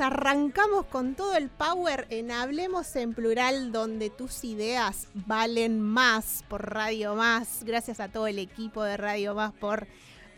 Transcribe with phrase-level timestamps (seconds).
[0.00, 6.70] Arrancamos con todo el power en Hablemos en Plural, donde tus ideas valen más por
[6.70, 7.62] Radio Más.
[7.64, 9.86] Gracias a todo el equipo de Radio Más por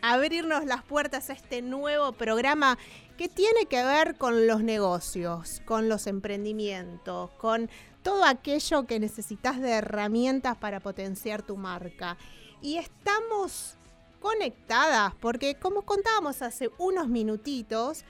[0.01, 2.77] abrirnos las puertas a este nuevo programa
[3.17, 7.69] que tiene que ver con los negocios, con los emprendimientos, con
[8.03, 12.17] todo aquello que necesitas de herramientas para potenciar tu marca.
[12.61, 13.77] Y estamos
[14.19, 18.03] conectadas, porque como contábamos hace unos minutitos,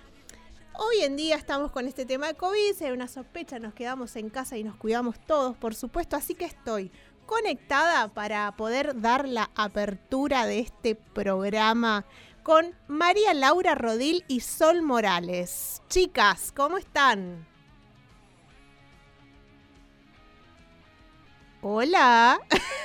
[0.78, 4.16] hoy en día estamos con este tema de COVID, si hay una sospecha, nos quedamos
[4.16, 6.92] en casa y nos cuidamos todos, por supuesto, así que estoy
[7.26, 12.06] conectada para poder dar la apertura de este programa
[12.44, 15.82] con María Laura Rodil y Sol Morales.
[15.90, 17.48] Chicas, ¿cómo están?
[21.62, 22.40] Hola.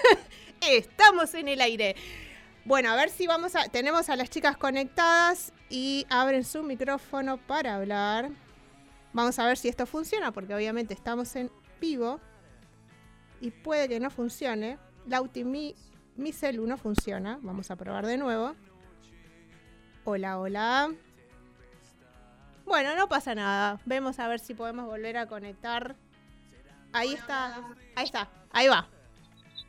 [0.62, 1.96] Estamos en el aire.
[2.64, 3.68] Bueno, a ver si vamos a.
[3.68, 8.30] Tenemos a las chicas conectadas y abren su micrófono para hablar.
[9.12, 12.20] Vamos a ver si esto funciona, porque obviamente estamos en vivo.
[13.40, 14.78] Y puede que no funcione.
[15.06, 15.74] Lauti, mi,
[16.16, 17.38] mi celu no funciona.
[17.40, 18.54] Vamos a probar de nuevo.
[20.04, 20.90] Hola, hola.
[22.66, 23.80] Bueno, no pasa nada.
[23.86, 25.96] Vemos a ver si podemos volver a conectar.
[26.92, 27.62] Ahí está.
[27.94, 28.28] Ahí está.
[28.50, 28.88] Ahí va.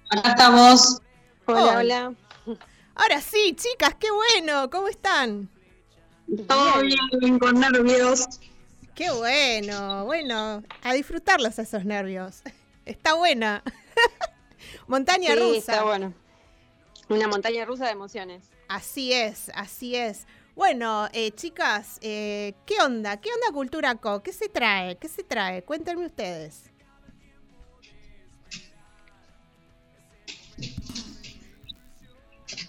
[0.10, 1.02] Acá estamos.
[1.46, 1.62] Hola.
[1.62, 2.58] Hola, hola.
[2.96, 4.70] Ahora sí, chicas, qué bueno.
[4.70, 5.50] ¿Cómo están?
[6.48, 8.28] Todo bien, con nervios.
[8.96, 10.06] Qué bueno.
[10.06, 12.42] Bueno, a disfrutarlos esos nervios.
[12.86, 13.64] Está buena.
[14.88, 15.58] Montaña Sí, rusa.
[15.58, 16.14] está bueno.
[17.10, 18.44] Una montaña rusa de emociones.
[18.70, 20.26] Así es, así es.
[20.56, 23.18] Bueno, eh, chicas, eh, ¿qué onda?
[23.18, 24.24] ¿Qué onda Cultura Co?
[24.24, 24.98] ¿Qué se trae?
[24.98, 25.64] ¿Qué se trae?
[25.64, 26.64] Cuéntenme ustedes.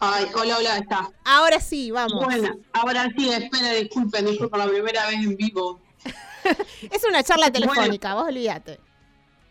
[0.01, 1.11] Ay, hola, hola, está.
[1.25, 2.25] Ahora sí, vamos.
[2.25, 5.81] Bueno, ahora sí, espera, disculpen, esto por la primera vez en vivo.
[6.91, 8.81] Es una charla telefónica, vos olvídate.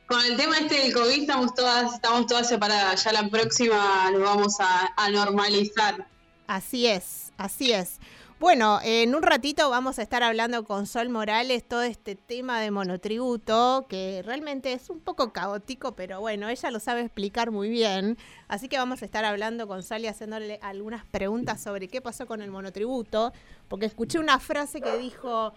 [0.07, 3.01] Con el tema este del COVID estamos todas, estamos todas separadas.
[3.03, 6.05] Ya la próxima lo vamos a, a normalizar.
[6.47, 7.99] Así es, así es.
[8.41, 12.71] Bueno, en un ratito vamos a estar hablando con Sol Morales todo este tema de
[12.71, 18.17] monotributo, que realmente es un poco caótico, pero bueno, ella lo sabe explicar muy bien.
[18.47, 22.25] Así que vamos a estar hablando con Sol y haciéndole algunas preguntas sobre qué pasó
[22.25, 23.31] con el monotributo,
[23.67, 25.53] porque escuché una frase que dijo,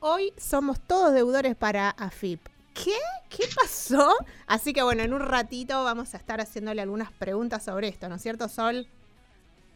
[0.00, 2.40] hoy somos todos deudores para AFIP.
[2.72, 2.96] ¿Qué?
[3.28, 4.14] ¿Qué pasó?
[4.46, 8.14] Así que bueno, en un ratito vamos a estar haciéndole algunas preguntas sobre esto, ¿no
[8.14, 8.88] es cierto, Sol?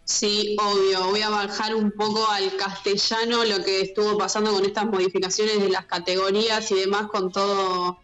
[0.04, 1.06] Sí, obvio.
[1.10, 5.68] Voy a bajar un poco al castellano lo que estuvo pasando con estas modificaciones de
[5.68, 7.98] las categorías y demás con todo,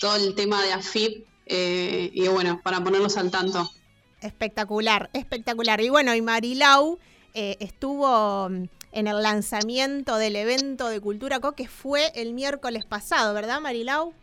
[0.00, 1.26] todo el tema de AFIP.
[1.46, 3.70] eh, y bueno, para ponerlos al tanto.
[4.20, 5.80] Espectacular, espectacular.
[5.82, 6.98] Y bueno, y Marilau
[7.34, 12.86] eh, estuvo mm, en el lanzamiento del evento de Cultura Co, que fue el miércoles
[12.86, 14.14] pasado, ¿verdad, Marilau?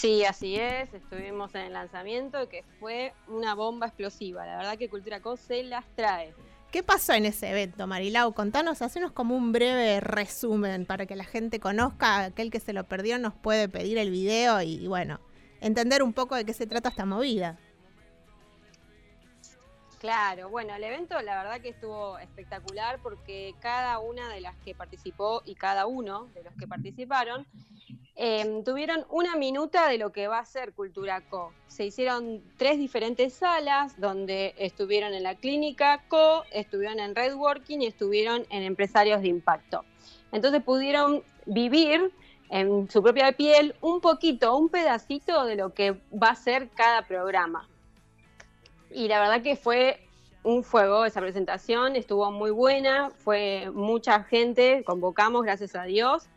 [0.00, 0.94] Sí, así es.
[0.94, 4.46] Estuvimos en el lanzamiento que fue una bomba explosiva.
[4.46, 6.32] La verdad que Cultura Co se las trae.
[6.70, 8.32] ¿Qué pasó en ese evento, Marilau?
[8.32, 12.24] Contanos, hacenos como un breve resumen para que la gente conozca.
[12.24, 15.20] Aquel que se lo perdió nos puede pedir el video y, y bueno,
[15.60, 17.58] entender un poco de qué se trata esta movida.
[19.98, 24.74] Claro, bueno, el evento la verdad que estuvo espectacular porque cada una de las que
[24.74, 27.46] participó y cada uno de los que participaron
[28.16, 31.52] eh, tuvieron una minuta de lo que va a ser Cultura Co.
[31.68, 37.86] Se hicieron tres diferentes salas donde estuvieron en la clínica Co, estuvieron en Redworking y
[37.86, 39.84] estuvieron en Empresarios de Impacto.
[40.32, 42.12] Entonces pudieron vivir
[42.50, 47.06] en su propia piel un poquito, un pedacito de lo que va a ser cada
[47.06, 47.68] programa.
[48.90, 50.00] Y la verdad que fue
[50.42, 56.28] un fuego esa presentación, estuvo muy buena, fue mucha gente, convocamos, gracias a Dios,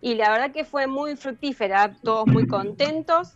[0.00, 3.34] y la verdad que fue muy fructífera, todos muy contentos.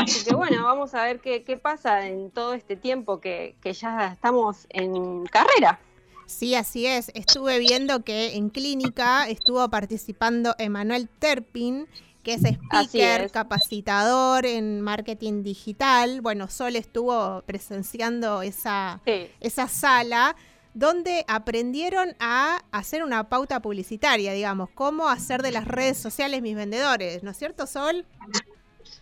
[0.00, 3.72] Así que bueno, vamos a ver qué, qué pasa en todo este tiempo que, que
[3.72, 5.80] ya estamos en carrera.
[6.26, 7.10] Sí, así es.
[7.14, 11.88] Estuve viendo que en clínica estuvo participando Emanuel Terpin,
[12.22, 13.32] que es speaker, es.
[13.32, 16.20] capacitador en marketing digital.
[16.20, 19.28] Bueno, Sol estuvo presenciando esa, Sí.
[19.40, 20.36] esa sala
[20.74, 26.54] donde aprendieron a hacer una pauta publicitaria, digamos, cómo hacer de las redes sociales mis
[26.56, 28.06] vendedores, ¿no es cierto, Sol?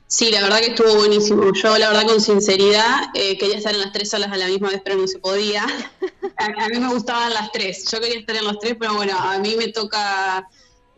[0.07, 1.53] Sí, la verdad que estuvo buenísimo.
[1.53, 4.71] Yo, la verdad, con sinceridad, eh, quería estar en las tres salas a la misma
[4.71, 5.67] vez, pero no se podía.
[6.39, 7.85] A, mí me gustaban las tres.
[7.91, 10.49] Yo quería estar en las tres, pero bueno, a mí me toca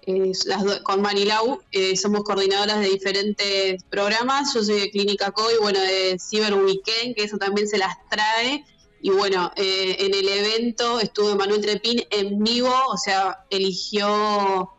[0.07, 1.61] eh, las con Marilau.
[1.73, 4.55] Eh, somos coordinadoras de diferentes programas.
[4.55, 7.97] Yo soy de Clínica Co y bueno, de Cyber Weekend, que eso también se las
[8.11, 8.65] trae.
[9.03, 14.71] Y bueno, en el evento estuvo Manuel Trepín en vivo, o sea, eligió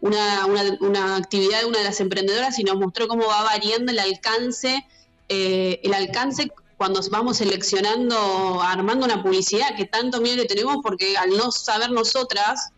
[0.00, 0.46] una,
[0.80, 4.84] una, actividad de una de las emprendedoras y nos mostró cómo va variando el alcance,
[5.28, 11.16] eh, el alcance cuando vamos seleccionando, armando una publicidad, que tanto miedo le tenemos porque
[11.16, 12.70] al no saber nosotras,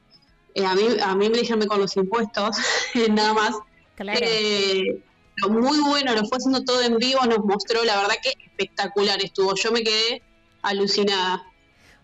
[0.55, 2.57] eh, a, mí, a mí me dijeron con los impuestos,
[3.11, 3.57] nada más.
[3.97, 4.21] Claro.
[4.23, 5.03] Eh,
[5.49, 9.55] muy bueno, lo fue haciendo todo en vivo, nos mostró, la verdad que espectacular estuvo.
[9.55, 10.23] Yo me quedé
[10.63, 11.45] alucinada.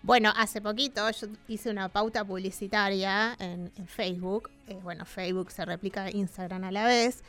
[0.03, 4.51] Bueno, hace poquito yo hice una pauta publicitaria en, Facebook.
[4.69, 7.25] Eh, bueno, Facebook se replica Instagram a la vez.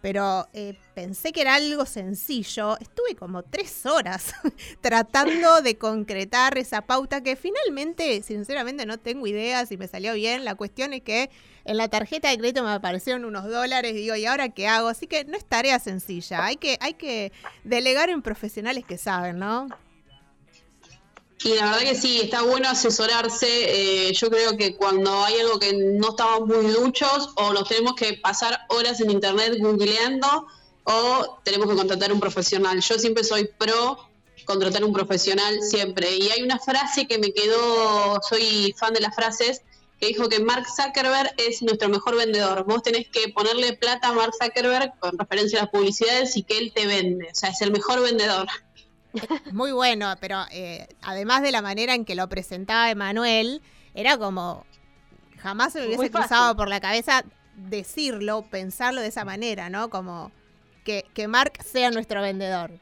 [0.00, 2.78] Pero eh, pensé que era algo sencillo.
[2.78, 4.32] Estuve como tres horas
[4.80, 10.44] tratando de concretar esa pauta que finalmente, sinceramente, no tengo idea si me salió bien.
[10.44, 11.30] La cuestión es que
[11.64, 13.92] en la tarjeta de crédito me aparecieron unos dólares.
[13.94, 14.88] Digo, ¿y ahora qué hago?
[14.88, 16.44] Así que no es tarea sencilla.
[16.44, 17.32] Hay que, hay que
[17.64, 19.68] delegar en profesionales que saben, ¿no?
[21.42, 23.46] Y la verdad que sí, está bueno asesorarse.
[24.08, 27.94] Eh, yo creo que cuando hay algo que no estamos muy duchos o nos tenemos
[27.94, 30.46] que pasar horas en internet googleando
[30.84, 32.80] o tenemos que contratar un profesional.
[32.80, 34.10] Yo siempre soy pro
[34.44, 36.16] contratar un profesional, siempre.
[36.16, 39.62] Y hay una frase que me quedó, soy fan de las frases,
[39.98, 42.64] que dijo que Mark Zuckerberg es nuestro mejor vendedor.
[42.64, 46.58] Vos tenés que ponerle plata a Mark Zuckerberg con referencia a las publicidades y que
[46.58, 47.28] él te vende.
[47.30, 48.48] O sea, es el mejor vendedor.
[49.52, 53.62] Muy bueno, pero eh, además de la manera en que lo presentaba Emanuel,
[53.94, 54.64] era como,
[55.38, 57.24] jamás se me hubiese cruzado por la cabeza
[57.56, 59.90] decirlo, pensarlo de esa manera, ¿no?
[59.90, 60.32] Como
[60.84, 62.72] que, que Mark sea nuestro vendedor.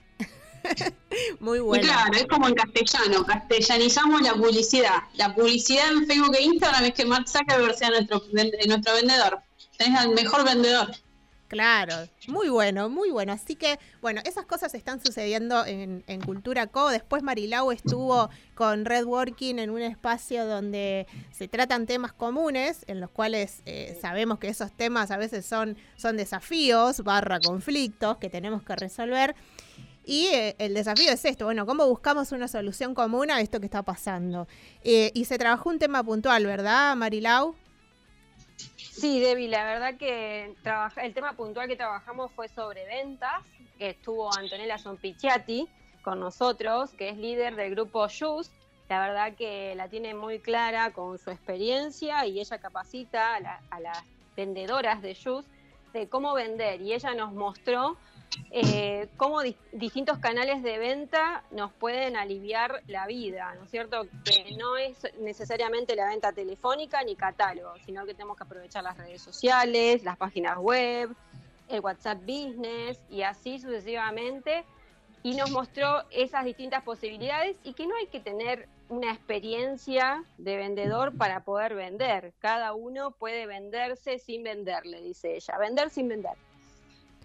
[1.40, 1.84] Muy bueno.
[1.84, 5.02] Claro, es como en castellano, castellanizamos la publicidad.
[5.14, 9.40] La publicidad en Facebook e Instagram es que Mark Zuckerberg sea nuestro, nuestro vendedor.
[9.78, 10.90] Es el mejor vendedor.
[11.48, 11.94] Claro,
[12.26, 13.32] muy bueno, muy bueno.
[13.32, 16.90] Así que, bueno, esas cosas están sucediendo en, Cultura Co.
[16.90, 23.00] Después Marilau estuvo con Red Working en un espacio donde se tratan temas comunes, en
[23.00, 28.28] los cuales eh, sabemos que esos temas a veces son, son desafíos, barra conflictos que
[28.28, 29.34] tenemos que resolver.
[30.04, 33.66] Y eh, el desafío es esto, bueno, ¿cómo buscamos una solución común a esto que
[33.66, 34.48] está pasando?
[34.82, 37.54] Eh, y se trabajó un tema puntual, ¿verdad, Marilau?
[38.98, 40.56] Sí, Debbie, la verdad que
[40.96, 43.44] el tema puntual que trabajamos fue sobre ventas,
[43.78, 45.68] que estuvo Antonella Sonpicciati
[46.02, 48.52] con nosotros, que es líder del grupo Just.
[48.88, 54.02] La verdad que la tiene muy clara con su experiencia y ella capacita a, las
[54.36, 55.48] vendedoras de Just
[55.92, 57.96] de cómo vender y ella nos mostró
[58.50, 59.40] eh, cómo
[59.72, 64.06] distintos canales de venta nos pueden aliviar la vida, ¿no es cierto?
[64.24, 68.96] Que no es necesariamente la venta telefónica ni catálogo, sino que tenemos que aprovechar las
[68.96, 71.14] redes sociales, las páginas web,
[71.68, 74.64] el WhatsApp Business y así sucesivamente.
[75.22, 80.56] Y nos mostró esas distintas posibilidades y que no hay que tener una experiencia de
[80.56, 82.32] vendedor para poder vender.
[82.38, 85.58] Cada uno puede venderse sin venderle, dice ella.
[85.58, 86.36] Vender sin vender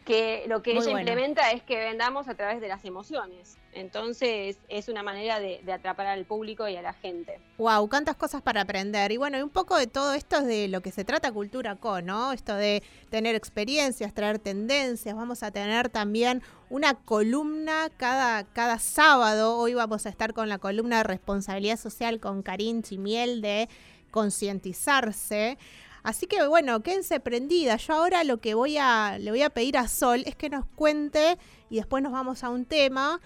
[0.04, 3.58] que lo que ella implementa es que vendamos a través de las emociones.
[3.74, 7.40] Entonces es una manera de, atrapar al público y a la gente.
[7.58, 9.12] Wow, cuántas cosas para aprender.
[9.12, 12.02] Y bueno, un poco de todo esto es de lo que se trata Cultura Co,
[12.02, 12.34] ¿no?
[12.34, 15.16] Esto de tener experiencias, traer tendencias.
[15.16, 19.58] Vamos a tener también una columna cada, cada sábado.
[19.58, 23.70] Hoy vamos a estar con la columna de responsabilidad social con Karin Chimiel de
[24.12, 25.58] concientizarse.
[26.04, 27.78] Así que bueno, quédense prendida.
[27.78, 30.66] Yo ahora lo que voy a, le voy a pedir a Sol es que nos
[30.66, 31.38] cuente
[31.70, 33.22] y después nos vamos a un tema,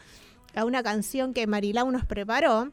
[0.55, 2.71] a una canción que Marilau nos preparó.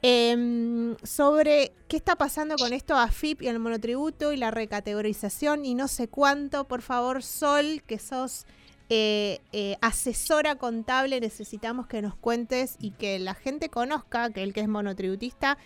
[0.00, 5.64] Em, sobre qué está pasando con esto a FIP y el monotributo y la recategorización
[5.64, 6.68] y no sé cuánto.
[6.68, 8.46] Por favor, Sol, que sos
[8.90, 14.52] eh, eh, asesora contable, necesitamos que nos cuentes y que la gente conozca que el
[14.52, 15.58] que es monotributista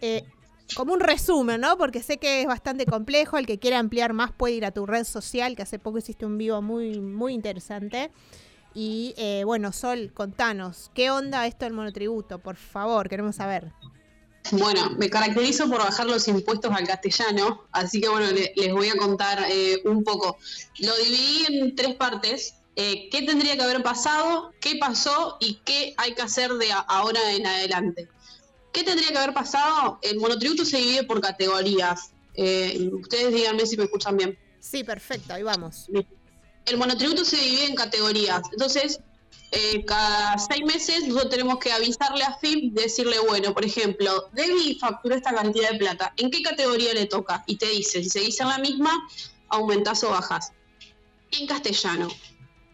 [0.00, 0.24] eh,
[0.76, 1.76] como un resumen, ¿no?
[1.76, 3.38] Porque sé que es bastante complejo.
[3.38, 6.26] El que quiera ampliar más puede ir a tu red social, que hace poco hiciste
[6.26, 8.10] un vivo muy, muy interesante.
[8.74, 12.40] Y eh, bueno, Sol, contanos, ¿qué onda esto del monotributo?
[12.40, 13.72] Por favor, queremos saber.
[14.50, 18.96] Bueno, me caracterizo por bajar los impuestos al castellano, así que bueno, les voy a
[18.96, 20.36] contar eh, un poco.
[20.80, 22.56] Lo dividí en tres partes.
[22.76, 24.52] Eh, ¿Qué tendría que haber pasado?
[24.60, 25.36] ¿Qué pasó?
[25.40, 28.08] ¿Y qué hay que hacer de ahora en adelante?
[28.74, 30.00] ¿Qué tendría que haber pasado?
[30.02, 32.10] El monotributo se divide por categorías.
[32.34, 34.36] Eh, ustedes díganme si me escuchan bien.
[34.58, 35.86] Sí, perfecto, ahí vamos.
[36.66, 38.42] El monotributo se divide en categorías.
[38.50, 38.98] Entonces,
[39.52, 44.76] eh, cada seis meses nosotros tenemos que avisarle a FIP, decirle, bueno, por ejemplo, Debbie
[44.80, 47.44] factura esta cantidad de plata, ¿en qué categoría le toca?
[47.46, 48.90] Y te dice, si seguís en la misma,
[49.50, 50.50] aumentás o bajas.
[51.30, 52.08] En castellano.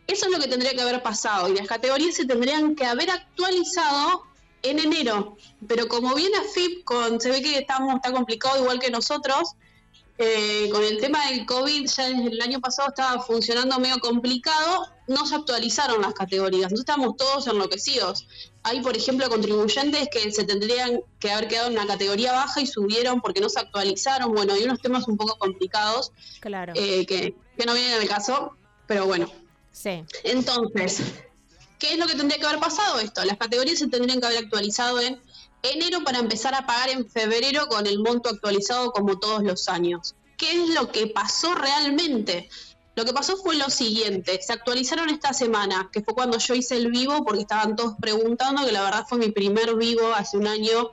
[0.07, 3.11] Eso es lo que tendría que haber pasado y las categorías se tendrían que haber
[3.11, 4.29] actualizado
[4.62, 5.37] en enero.
[5.67, 9.52] Pero como viene FIP con, se ve que estamos, está complicado igual que nosotros,
[10.19, 14.87] eh, con el tema del COVID, ya desde el año pasado estaba funcionando medio complicado,
[15.09, 18.26] no se actualizaron las categorías, entonces estamos todos enloquecidos.
[18.62, 22.67] Hay, por ejemplo, contribuyentes que se tendrían que haber quedado en una categoría baja y
[22.67, 24.33] subieron porque no se actualizaron.
[24.35, 26.75] Bueno, hay unos temas un poco complicados Claro.
[26.76, 28.52] eh, que, que no vienen al caso,
[28.87, 29.33] pero bueno.
[29.73, 30.05] sí.
[30.25, 31.00] Entonces,
[31.80, 33.25] ¿qué es lo que tendría que haber pasado esto?
[33.25, 35.20] Las categorías se tendrían que haber actualizado en
[35.62, 40.14] enero para empezar a pagar en febrero con el monto actualizado como todos los años.
[40.37, 42.49] ¿Qué es lo que pasó realmente?
[42.96, 46.76] Lo que pasó fue lo siguiente, se actualizaron esta semana, que fue cuando yo hice
[46.76, 50.46] el vivo, porque estaban todos preguntando, que la verdad fue mi primer vivo hace un
[50.46, 50.90] año,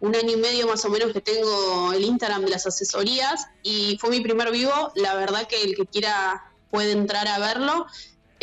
[0.00, 3.96] un año y medio más o menos que tengo el Instagram de las asesorías, y
[4.00, 7.86] fue mi primer vivo, la verdad que el que quiera puede entrar a verlo,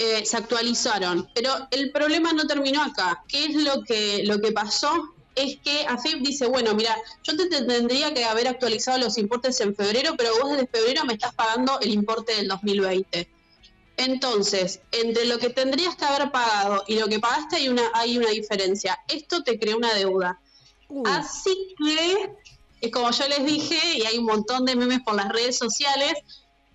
[0.03, 3.23] eh, se actualizaron, pero el problema no terminó acá.
[3.27, 5.13] ¿Qué es lo que, lo que pasó?
[5.35, 9.61] Es que AFIP dice, bueno, mira, yo te te tendría que haber actualizado los importes
[9.61, 13.29] en febrero, pero vos desde febrero me estás pagando el importe del 2020.
[13.97, 18.17] Entonces, entre lo que tendrías que haber pagado y lo que pagaste hay una, hay
[18.17, 18.97] una diferencia.
[19.07, 20.39] Esto te crea una deuda.
[21.05, 22.33] Así que,
[22.81, 26.13] es como yo les dije, y hay un montón de memes por las redes sociales,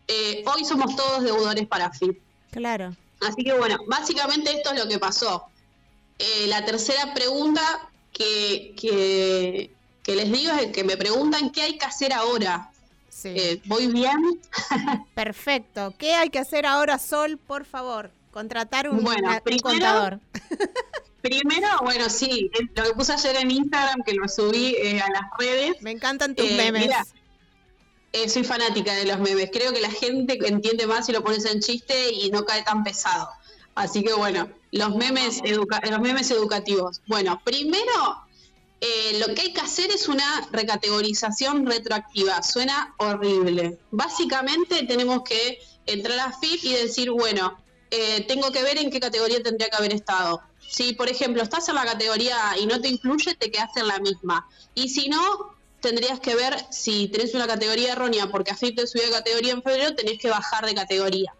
[0.06, 2.20] eh, hoy somos todos deudores para FIP.
[2.52, 2.94] claro.
[3.20, 5.44] Así que bueno, básicamente esto es lo que pasó.
[6.18, 9.70] Eh, la tercera pregunta que, que,
[10.02, 12.70] que les digo es que me preguntan qué hay que hacer ahora.
[13.08, 13.28] Sí.
[13.34, 14.16] Eh, ¿Voy bien?
[15.14, 15.94] Perfecto.
[15.98, 18.10] ¿Qué hay que hacer ahora, Sol, por favor?
[18.30, 20.20] Contratar un, Bueno, una- un primero- contador.
[21.22, 25.10] Primero, bueno, sí, eh, lo que puse ayer en Instagram, que lo subí eh, a
[25.10, 26.82] las redes, Me encantan tus Eh, memes.
[26.82, 27.04] mira,
[28.16, 29.50] eh, soy fanática de los memes.
[29.52, 32.82] Creo que la gente entiende más si lo pones en chiste y no cae tan
[32.84, 33.28] pesado.
[33.74, 37.00] Así que bueno, los memes, educa- los memes educativos.
[37.06, 37.96] Bueno, primero,
[38.80, 42.42] eh, lo que hay que hacer es una recategorización retroactiva.
[42.42, 43.78] Suena horrible.
[43.90, 47.56] Básicamente tenemos que entrar a FIP y decir, bueno,
[47.90, 50.40] eh, tengo que ver en qué categoría tendría que haber estado.
[50.68, 53.86] Si, por ejemplo, estás en la categoría A y no te incluye, te quedas en
[53.88, 54.46] la misma.
[54.74, 59.06] Y si no, tendrías que ver si tenés una categoría errónea porque AFIP te subió
[59.06, 61.34] de categoría en febrero, tenés que bajar de categoría.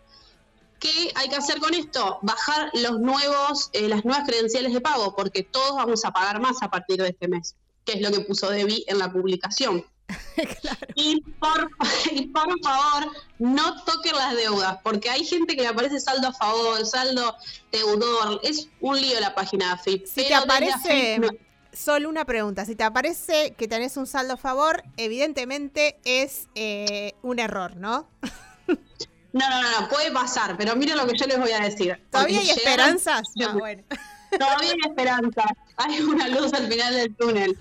[0.79, 2.19] ¿Qué hay que hacer con esto?
[2.23, 6.63] Bajar los nuevos, eh, las nuevas credenciales de pago, porque todos vamos a pagar más
[6.63, 9.85] a partir de este mes, que es lo que puso Debbie en la publicación.
[10.61, 10.79] claro.
[10.95, 11.71] Y por,
[12.13, 16.33] y por favor, no toquen las deudas, porque hay gente que le aparece saldo a
[16.33, 17.35] favor, saldo
[17.73, 18.41] deudor.
[18.43, 20.07] Es un lío la página de AFIP.
[20.07, 21.46] Si te aparece, AFIP no-
[21.77, 22.65] solo una pregunta.
[22.65, 28.09] Si te aparece que tenés un saldo a favor, evidentemente es eh, un error, ¿no?
[29.33, 32.01] No, no, no, no, puede pasar, pero miren lo que yo les voy a decir.
[32.11, 33.29] ¿Todavía hay esperanzas?
[33.47, 33.83] Ah, bueno.
[34.31, 35.45] Todavía hay esperanza.
[35.77, 37.57] Hay una luz al final del túnel.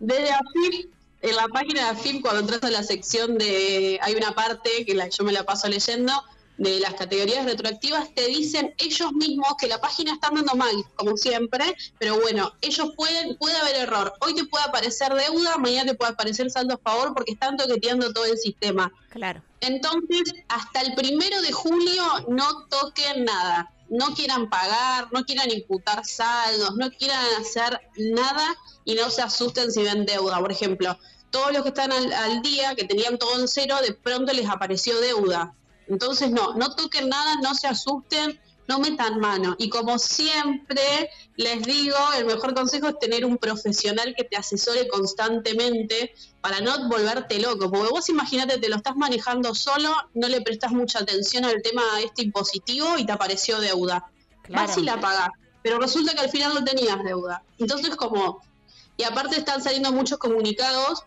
[0.00, 3.98] Desde AFIP, en la página de AFIP, cuando entras a la sección de.
[4.02, 6.12] Hay una parte que la- yo me la paso leyendo,
[6.58, 11.16] de las categorías retroactivas, te dicen ellos mismos que la página está andando mal, como
[11.16, 14.12] siempre, pero bueno, ellos pueden, puede haber error.
[14.20, 18.12] Hoy te puede aparecer deuda, mañana te puede aparecer saldo a favor porque están toqueteando
[18.12, 18.92] todo el sistema.
[19.10, 19.40] Claro.
[19.60, 23.72] Entonces, hasta el primero de julio no toquen nada.
[23.88, 29.72] No quieran pagar, no quieran imputar saldos, no quieran hacer nada y no se asusten
[29.72, 30.38] si ven deuda.
[30.40, 30.98] Por ejemplo,
[31.30, 34.48] todos los que están al, al día, que tenían todo en cero, de pronto les
[34.48, 35.54] apareció deuda.
[35.88, 39.56] Entonces, no, no toquen nada, no se asusten, no metan mano.
[39.58, 44.86] Y como siempre les digo, el mejor consejo es tener un profesional que te asesore
[44.88, 47.70] constantemente para no volverte loco.
[47.70, 51.82] Porque vos imagínate, te lo estás manejando solo, no le prestas mucha atención al tema
[52.04, 54.10] este impositivo y te apareció deuda.
[54.42, 54.68] Claro.
[54.68, 55.30] Vas y la pagás.
[55.62, 57.42] Pero resulta que al final no tenías deuda.
[57.58, 58.42] Entonces, como.
[58.98, 61.04] Y aparte están saliendo muchos comunicados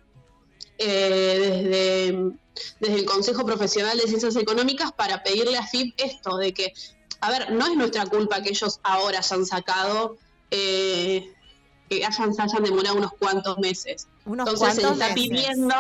[0.78, 2.32] eh, desde,
[2.80, 6.74] desde el Consejo Profesional de Ciencias Económicas para pedirle a FIP esto, de que,
[7.20, 10.18] a ver, no es nuestra culpa que ellos ahora hayan sacado,
[10.50, 11.32] eh,
[11.90, 14.08] que hayan, se hayan demorado unos cuantos meses.
[14.26, 15.16] Unos Entonces se le está meses.
[15.16, 15.76] pidiendo,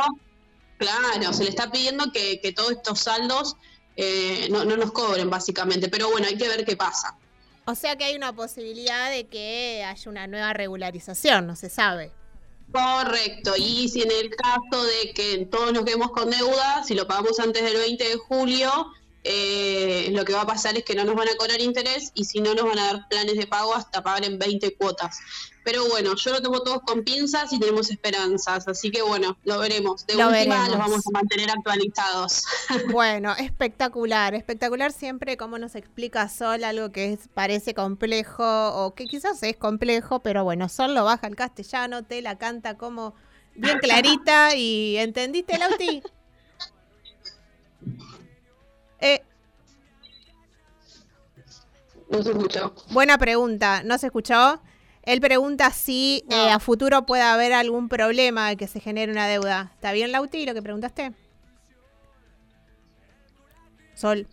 [0.77, 3.55] claro, se le está pidiendo que, que todos estos saldos
[3.95, 7.17] eh, no, no nos cobren básicamente, pero bueno, hay que ver qué pasa.
[7.65, 12.12] O sea que hay una posibilidad de que haya una nueva regularización, no se sabe.
[12.72, 17.06] Correcto, y si en el caso de que todos nos quedemos con deuda, si lo
[17.06, 18.72] pagamos antes del 20 de julio,
[19.24, 22.25] eh, lo que va a pasar es que no nos van a cobrar interés y
[22.25, 25.18] si no nos van a dar planes de pago hasta pagar en 20 cuotas.
[25.63, 29.60] Pero bueno, yo lo tomo todos con pinzas y tenemos esperanzas, así que bueno, lo
[29.60, 30.08] veremos.
[30.08, 30.70] De Lo última veremos.
[30.70, 32.44] los vamos a mantener actualizados.
[32.92, 39.06] Bueno, espectacular, espectacular siempre cómo nos explica Sol algo que es- parece complejo o que
[39.06, 43.13] quizás es complejo, pero bueno, Sol lo baja al castellano, te la canta como
[43.54, 46.01] bien clarita y ¿entendiste, Lauti?
[49.01, 49.22] Eh,
[52.10, 52.74] No se escuchó.
[52.91, 54.62] buena pregunta, ¿no se escuchó?
[55.03, 56.36] Él pregunta si No.
[56.36, 59.72] eh, a futuro puede haber algún problema de que se genere una deuda.
[59.75, 61.13] ¿Está bien, Lauti, lo que preguntaste?
[63.96, 64.27] Sol.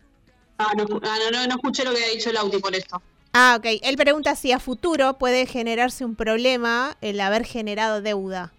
[0.58, 3.00] Ah, no, ah, no, no, no escuché lo que había dicho Lauti por esto.
[3.32, 3.66] Ah, ok.
[3.82, 8.52] Él pregunta si a futuro puede generarse un problema el haber generado deuda.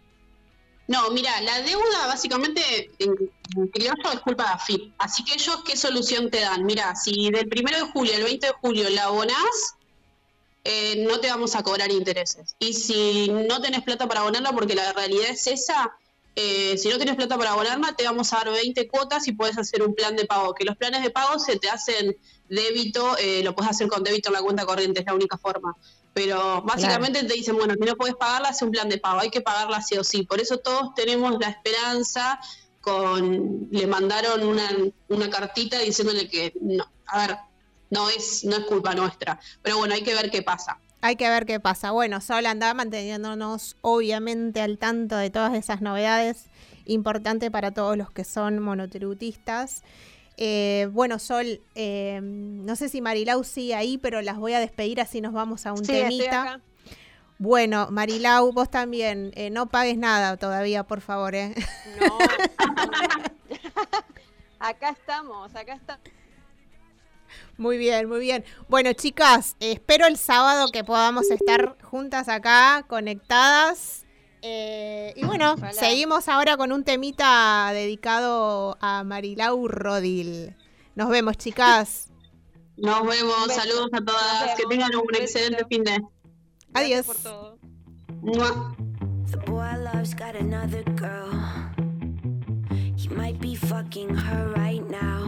[0.89, 3.15] No, mira, la deuda básicamente en,
[3.69, 4.93] criollo es culpa de AFIP.
[4.98, 6.65] Así que ellos, ¿qué solución te dan?
[6.65, 9.75] Mira, si del 1 de julio al 20 de julio la abonás,
[10.63, 12.55] eh, no te vamos a cobrar intereses.
[12.58, 15.91] Y si no tenés plata para abonarla, porque la realidad es esa,
[16.36, 19.60] eh, si no tenés plata para abonarla, te vamos a dar 20 cuotas y puedes
[19.60, 20.55] hacer un plan de pago.
[20.55, 22.17] Que los planes de pago se te hacen
[22.50, 25.75] débito, eh, lo puedes hacer con débito en la cuenta corriente, es la única forma.
[26.20, 29.30] Pero básicamente te dicen, bueno, si no puedes pagarla, hace un plan de pago, hay
[29.30, 30.24] que pagarla sí o sí.
[30.24, 32.42] Por eso todos tenemos la esperanza
[32.82, 34.70] con le mandaron una,
[35.08, 37.38] una cartita diciéndole que no, a ver,
[37.90, 39.40] no es, no es culpa nuestra.
[39.62, 40.78] Pero bueno, hay que ver qué pasa.
[41.00, 41.92] Hay que ver qué pasa.
[41.92, 46.48] Bueno, Sol anda manteniéndonos obviamente al tanto de todas esas novedades.
[46.84, 49.84] Importante para todos los que son monotributistas.
[50.41, 55.02] Eh, bueno, Sol, eh, no sé si Marilau sigue ahí, pero las voy a despedir
[55.02, 56.62] así nos vamos a un Sí, temita.
[57.39, 61.54] Bueno, Marilau, vos también, eh, no pagues nada todavía, por favor, ¿eh?
[61.99, 62.17] No.
[64.60, 65.99] acá estamos, acá está.
[67.58, 68.45] Muy bien, muy bien.
[68.69, 74.06] Bueno, chicas, espero el sábado que podamos estar juntas acá, conectadas.
[74.41, 75.73] Eh, y bueno, Ojalá.
[75.73, 80.56] seguimos ahora con un temita dedicado a Marilau Rodil.
[80.95, 82.08] Nos vemos, chicas.
[82.78, 86.02] Nos vemos, saludos a todas, que tengan un Un excelente fin de.
[86.73, 87.06] Adiós.
[87.06, 87.58] Por todo.
[89.32, 91.30] The boy I love's got another girl.
[92.95, 95.18] He might be fucking her right now.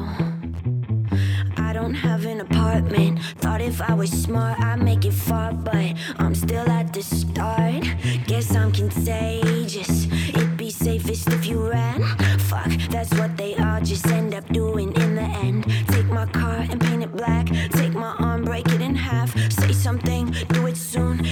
[1.72, 3.20] I don't have an apartment.
[3.38, 7.86] Thought if I was smart, I'd make it far, but I'm still at the start.
[8.28, 10.06] Guess I'm contagious.
[10.36, 12.02] It'd be safest if you ran.
[12.40, 15.64] Fuck, that's what they all just end up doing in the end.
[15.88, 17.48] Take my car and paint it black.
[17.72, 19.32] Take my arm, break it in half.
[19.50, 21.24] Say something, do it soon.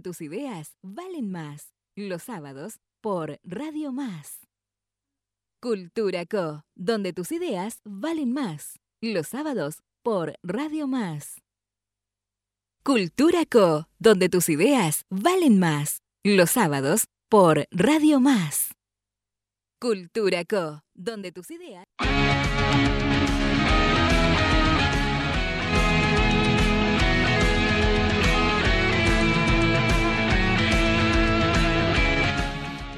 [0.00, 1.72] Tus ideas valen más.
[1.96, 4.46] Los sábados por Radio Más.
[5.60, 8.78] Cultura Co, donde tus ideas valen más.
[9.00, 11.40] Los sábados por Radio Más.
[12.84, 16.02] Cultura Co, donde tus ideas valen más.
[16.22, 18.74] Los sábados por Radio Más.
[19.80, 21.84] Cultura Co, donde tus ideas...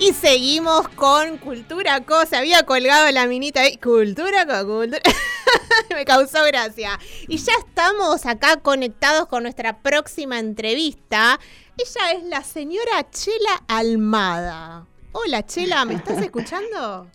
[0.00, 2.24] Y seguimos con Cultura Co.
[2.24, 3.78] Se había colgado la minita ahí.
[3.78, 4.64] Cultura Co.
[4.64, 5.02] Cultura...
[5.90, 6.98] Me causó gracia.
[7.26, 11.40] Y ya estamos acá conectados con nuestra próxima entrevista.
[11.76, 14.86] Ella es la señora Chela Almada.
[15.10, 17.08] Hola Chela, ¿me estás escuchando?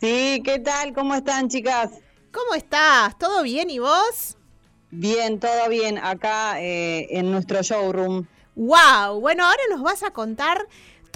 [0.00, 0.92] Sí, ¿qué tal?
[0.92, 1.90] ¿Cómo están, chicas?
[2.32, 3.18] ¿Cómo estás?
[3.18, 4.36] ¿Todo bien y vos?
[4.92, 8.26] Bien, todo bien, acá eh, en nuestro showroom.
[8.54, 9.20] ¡Wow!
[9.20, 10.66] Bueno, ahora nos vas a contar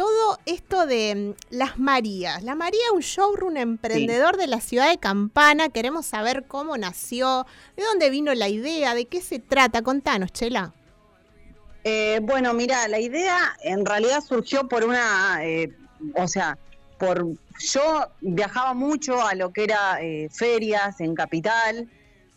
[0.00, 2.42] todo esto de mm, Las Marías.
[2.42, 5.68] La María es un showroom emprendedor de la ciudad de Campana.
[5.68, 9.82] Queremos saber cómo nació, de dónde vino la idea, de qué se trata.
[9.82, 10.72] Contanos, Chela.
[11.84, 15.70] Eh, bueno, mira, la idea en realidad surgió por una, eh,
[16.16, 16.56] o sea,
[16.98, 17.26] por
[17.58, 21.90] yo viajaba mucho a lo que era eh, ferias en capital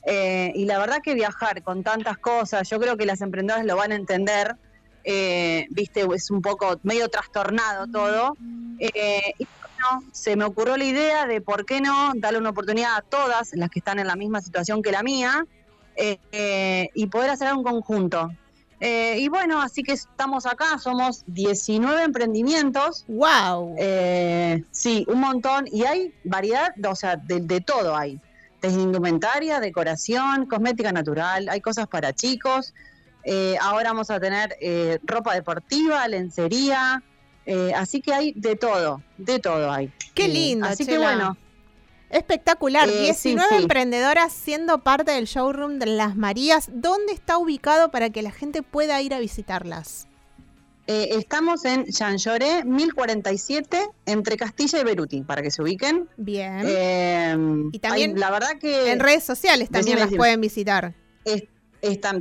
[0.06, 3.94] y la verdad que viajar con tantas cosas, yo creo que las emprendedoras lo van
[3.94, 4.58] a entender
[5.04, 8.38] eh, viste, es un poco medio trastornado todo.
[8.80, 12.96] Eh, y bueno, se me ocurrió la idea de por qué no darle una oportunidad
[12.96, 15.46] a todas las que están en la misma situación que la mía
[15.96, 18.32] eh, y poder hacer un conjunto.
[18.80, 23.06] y bueno, así que estamos acá, somos 19 emprendimientos.
[23.08, 23.76] ¡Wow!
[24.72, 25.66] sí, un montón.
[25.72, 28.20] Y hay variedad, o sea, de, de todo hay.
[28.62, 32.74] Desde indumentaria, decoración, cosmética natural, hay cosas para chicos,
[33.24, 37.02] eh, ahora vamos a tener eh, ropa deportiva, lencería,
[37.46, 39.92] eh, así que hay de todo, de todo hay.
[40.14, 40.68] Qué lindo.
[40.68, 41.38] así que bueno.
[42.10, 46.70] Espectacular, 19 emprendedoras siendo parte del showroom de Las Marías.
[46.72, 50.08] ¿Dónde está ubicado para que la gente pueda ir a visitarlas?
[50.86, 56.10] estamos en Chanchoré 1047, entre Castilla y Beruti, para que se ubiquen.
[56.18, 57.70] Bien.
[57.72, 58.92] y también, la verdad que...
[58.92, 60.94] En redes sociales también las pueden visitar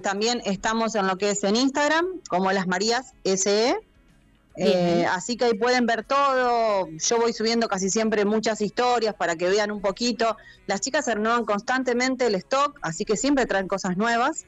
[0.01, 3.77] también estamos en lo que es en Instagram, como Las Marías SE.
[4.57, 6.89] Eh, así que ahí pueden ver todo.
[6.89, 10.37] Yo voy subiendo casi siempre muchas historias para que vean un poquito.
[10.67, 14.47] Las chicas se renuevan constantemente el stock, así que siempre traen cosas nuevas.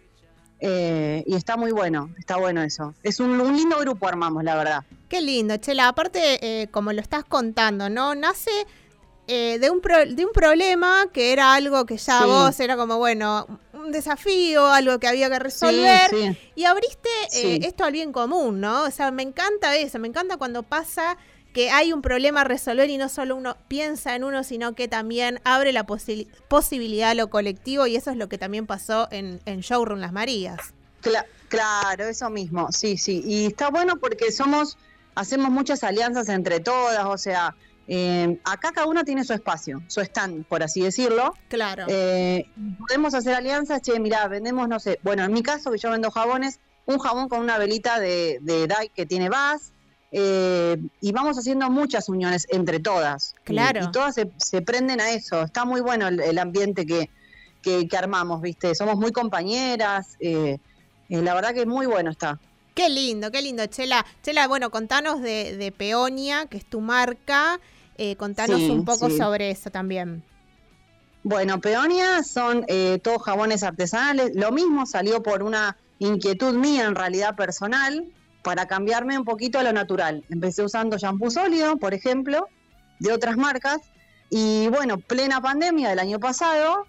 [0.60, 2.94] Eh, y está muy bueno, está bueno eso.
[3.02, 4.84] Es un, lindo grupo armamos, la verdad.
[5.08, 5.88] Qué lindo, Chela.
[5.88, 8.14] Aparte, eh, como lo estás contando, ¿no?
[8.14, 8.50] Nace
[9.26, 13.46] de, un de un problema que era algo que ya vos era como, bueno,
[13.84, 16.36] un desafío, algo que había que resolver.
[16.54, 18.84] Y abriste eh, esto al bien común, ¿no?
[18.84, 21.16] O sea, me encanta eso, me encanta cuando pasa
[21.52, 24.88] que hay un problema a resolver y no solo uno piensa en uno, sino que
[24.88, 29.40] también abre la posibilidad a lo colectivo y eso es lo que también pasó en,
[29.46, 30.60] en Showroom Las Marías.
[31.48, 33.22] claro, eso mismo, sí, sí.
[33.24, 34.76] Y está bueno porque somos,
[35.14, 37.54] hacemos muchas alianzas entre todas, o sea,
[37.86, 41.34] eh, acá cada una tiene su espacio, su stand, por así decirlo.
[41.48, 41.84] Claro.
[41.88, 42.46] Eh,
[42.78, 46.10] podemos hacer alianzas, che, mira, vendemos, no sé, bueno, en mi caso, que yo vendo
[46.10, 49.72] jabones, un jabón con una velita de, de dye que tiene VAS,
[50.12, 53.34] eh, y vamos haciendo muchas uniones entre todas.
[53.44, 53.84] Claro.
[53.84, 55.42] Y, todas se, prenden a eso.
[55.42, 57.10] Está muy bueno el, ambiente que,
[57.62, 58.74] que, armamos, ¿viste?
[58.76, 60.16] Somos muy compañeras.
[60.20, 62.38] la verdad que muy bueno está.
[62.74, 64.06] Qué lindo, qué lindo, Chela.
[64.22, 67.60] Chela, bueno, contanos de, de Peonia, que es tu marca.
[67.96, 70.24] Eh, contanos un poco sobre eso también.
[71.22, 74.32] Bueno, Peonia son eh, todos jabones artesanales.
[74.34, 79.62] Lo mismo salió por una inquietud mía, en realidad personal, para cambiarme un poquito a
[79.62, 80.24] lo natural.
[80.28, 82.46] Empecé usando shampoo sólido, por ejemplo,
[82.98, 83.80] de otras marcas.
[84.28, 86.86] Y bueno, plena pandemia del año pasado,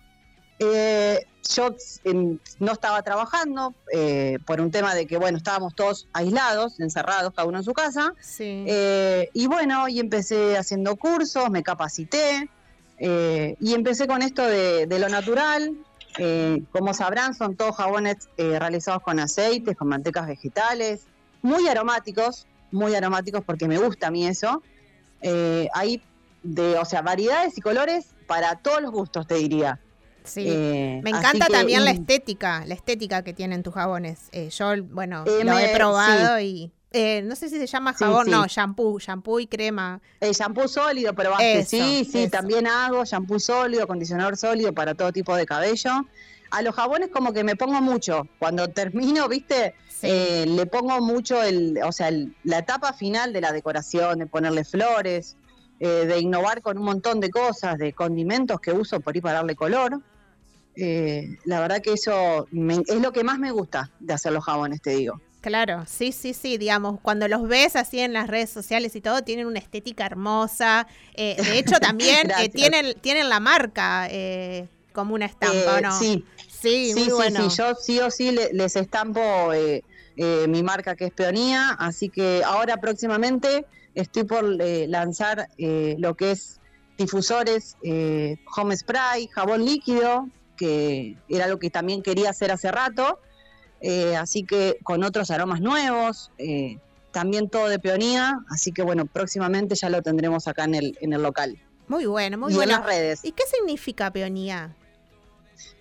[0.60, 1.75] eh, yo
[2.60, 7.47] no estaba trabajando eh, por un tema de que, bueno, estábamos todos aislados, encerrados, cada
[7.47, 8.13] uno en su casa.
[8.39, 12.49] Eh, y bueno, y empecé haciendo cursos, me capacité
[12.97, 15.75] y empecé con esto de, lo natural.
[16.71, 21.01] como sabrán, son todos jabones realizados con aceites, con mantecas vegetales,
[21.41, 24.63] muy aromáticos, muy aromáticos porque me gusta a mí eso.
[25.73, 26.01] hay
[26.41, 29.79] de, o sea, variedades y colores para todos los gustos, te diría.
[30.25, 30.45] Sí.
[30.47, 34.29] Eh, me encanta también la estética, la estética que tienen tus jabones.
[34.31, 36.71] Eh, yo, bueno, eh, lo he probado y
[37.23, 39.99] no sé si se llama jabón, no, shampoo, shampoo y crema.
[40.21, 41.33] El shampoo sólido, pero
[41.65, 45.91] sí, sí, también hago shampoo sólido, acondicionador sólido para todo tipo de cabello.
[46.51, 48.27] a los jabones como que me pongo mucho.
[48.39, 53.41] Cuando termino, viste, eh, le pongo mucho el, o sea, el- la etapa final de
[53.41, 55.35] la decoración, de ponerle flores,
[55.81, 59.38] eh, de innovar con un montón de cosas, de condimentos que uso por ahí para
[59.39, 59.99] darle color.
[60.75, 64.43] Eh, la verdad que eso me- es lo que más me gusta de hacer los
[64.43, 65.19] jabones, te digo.
[65.41, 69.21] Claro, sí, sí, sí, digamos, cuando los ves así en las redes sociales y todo,
[69.21, 70.88] tienen una estética hermosa.
[71.15, 75.81] Eh, de hecho, también eh, tienen, tienen la marca eh, como una estampa, ¿o Eh,
[75.81, 75.99] no?
[75.99, 77.49] Sí, sí, sí, muy sí, bueno.
[77.49, 79.21] sí, yo sí o sí le- les estampo
[79.53, 79.83] eh,
[80.17, 85.95] eh, mi marca que es Peonía, así que ahora próximamente estoy por eh, lanzar eh,
[85.99, 86.59] lo que es
[86.97, 93.20] difusores, eh, home spray, jabón líquido, que era lo que también quería hacer hace rato,
[93.82, 96.78] eh, así que con otros aromas nuevos, eh,
[97.12, 101.13] también todo de Peonía, así que bueno, próximamente ya lo tendremos acá en el, en
[101.13, 102.72] el local Muy bueno, muy y en bueno.
[102.74, 103.20] las redes.
[103.24, 104.76] ¿Y qué significa peonía?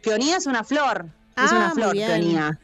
[0.03, 1.07] Peonía es una flor,
[1.37, 1.93] Ah, es una muy flor.
[1.97, 2.61] Peonía.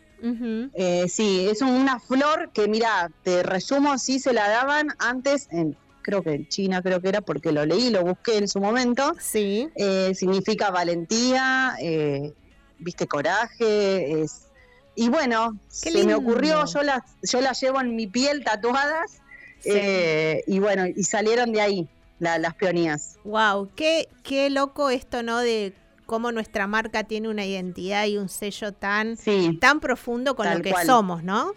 [0.74, 5.76] Eh, sí, es una flor que, mira, te resumo, sí se la daban antes, en,
[6.02, 9.12] creo que en China, creo que era, porque lo leí, lo busqué en su momento.
[9.20, 12.32] Sí, Eh, significa valentía, eh,
[12.78, 14.22] viste, coraje.
[14.22, 14.46] Es,
[14.94, 19.10] y bueno, Qué se me ocurrió, yo las, yo las llevo en mi piel tatuadas,
[19.60, 19.70] sí.
[19.72, 23.18] eh, y bueno, y salieron de ahí la- las peonías.
[23.24, 25.38] Wow, qué, qué loco esto, ¿no?
[25.38, 25.72] De
[26.06, 30.60] cómo nuestra marca tiene una identidad y un sello tan, Sí, tan profundo con lo
[30.60, 30.86] que cual.
[30.86, 31.52] somos, ¿no?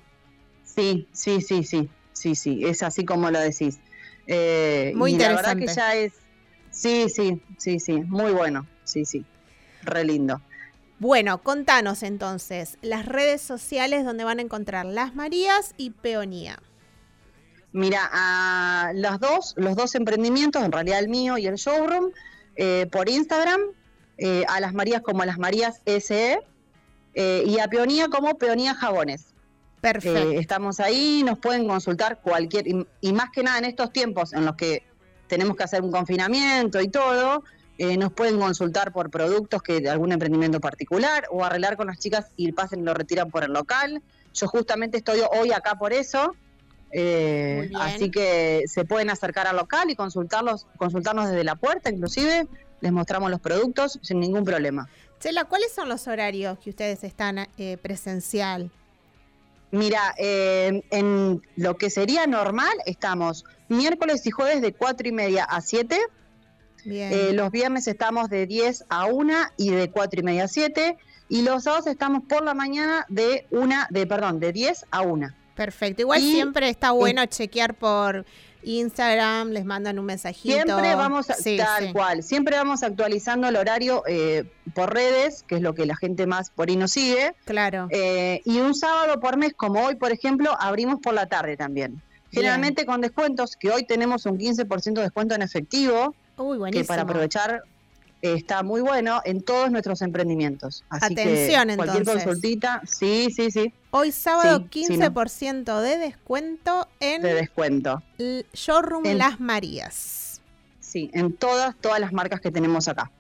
[0.64, 3.80] Sí, sí, sí, sí, sí, sí, es así como lo decís.
[4.28, 5.66] Eh, Muy y La verdad interesante.
[5.66, 6.14] que ya es,
[6.72, 9.26] sí, sí, sí, sí, muy bueno, sí, sí,
[9.84, 10.42] re lindo.
[11.00, 16.60] Bueno, contanos entonces las redes sociales donde van a encontrar Las Marías y Peonía.
[17.74, 22.12] Mira, a las dos, los dos emprendimientos, en realidad el mío y el showroom,
[22.56, 23.60] eh, por Instagram,
[24.18, 26.40] eh, a las Marías como las Marías SE
[27.16, 29.33] eh, y a Peonía como Peonía Jabones.
[29.84, 30.32] Perfecto.
[30.32, 34.32] Eh, estamos ahí, nos pueden consultar cualquier, y, y más que nada en estos tiempos
[34.32, 34.84] en los que
[35.28, 37.44] tenemos que hacer un confinamiento y todo,
[37.78, 42.00] eh, nos pueden consultar por productos que de algún emprendimiento particular o arreglar con las
[42.00, 44.02] chicas y pasen y lo retiran por el local.
[44.34, 46.34] Yo justamente estoy hoy acá por eso.
[46.92, 52.48] eh, así que se pueden acercar al local y consultarlos, consultarnos desde la puerta, inclusive
[52.80, 54.88] les mostramos los productos sin ningún problema.
[55.20, 58.72] Chela, ¿cuáles son los horarios que ustedes están eh, presencial?
[59.74, 65.44] Mira, eh, en lo que sería normal, estamos miércoles y jueves de 4 y media
[65.46, 66.00] a 7.
[66.86, 67.12] Bien.
[67.12, 70.96] eh, los viernes estamos de 10 a 1 y de 4 y media a 7.
[71.28, 75.34] Y los sábados estamos por la mañana de una, de perdón, de 10 a 1.
[75.56, 76.02] Perfecto.
[76.04, 78.26] Igual y- siempre está bueno chequear por
[78.66, 80.56] Instagram, les mandan un mensajito.
[80.56, 81.94] Siempre vamos a, Sí, tal sí.
[81.94, 86.26] cual, siempre vamos actualizando el horario eh, por redes, que es lo que la gente
[86.28, 87.34] más por ahí nos sigue.
[87.46, 87.88] Claro.
[87.92, 92.02] Eh, y un sábado por mes, como hoy, por ejemplo, abrimos por la tarde también.
[92.32, 96.88] Generalmente con descuentos, que hoy tenemos un 15% de descuento en efectivo, Uy, que buenísimo.
[96.88, 97.62] para aprovechar
[98.24, 100.84] está muy bueno en todos nuestros emprendimientos.
[100.90, 102.24] Así Atención, que cualquier entonces.
[102.24, 105.06] consultita, sí, sí, sí, Hoy sábado Sí, sí, no.
[105.14, 108.02] 15% de descuento en de descuento.
[108.54, 110.42] showroom En- Las Marías.
[110.80, 113.12] Sí, en todas, todas las marcas que tenemos acá.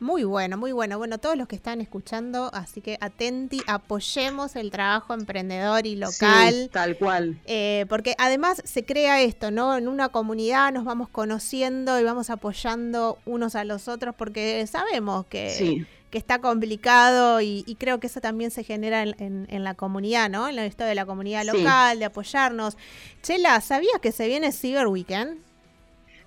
[0.00, 0.96] Muy bueno, muy bueno.
[0.96, 6.52] Bueno, todos los que están escuchando, así que atenti, apoyemos el trabajo emprendedor y local.
[6.54, 7.40] Sí, tal cual.
[7.46, 9.76] Eh, porque además se crea esto, ¿no?
[9.76, 15.26] En una comunidad nos vamos conociendo y vamos apoyando unos a los otros porque sabemos
[15.26, 19.46] que, Sí, que está complicado y, y creo que eso también se genera en, en-
[19.50, 20.48] en la comunidad, ¿no?
[20.48, 21.48] En esto de la comunidad Sí.
[21.58, 22.76] local, de apoyarnos.
[23.22, 25.38] Chela, ¿sabías que se viene Cyber Weekend?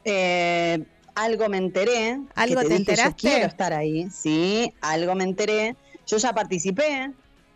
[0.03, 0.84] Eh,
[1.15, 2.19] algo me enteré.
[2.34, 3.10] que ¿Algo te dije, enteraste?
[3.28, 5.76] Yo quiero estar ahí, sí, algo me enteré.
[6.08, 7.12] Yo ya participé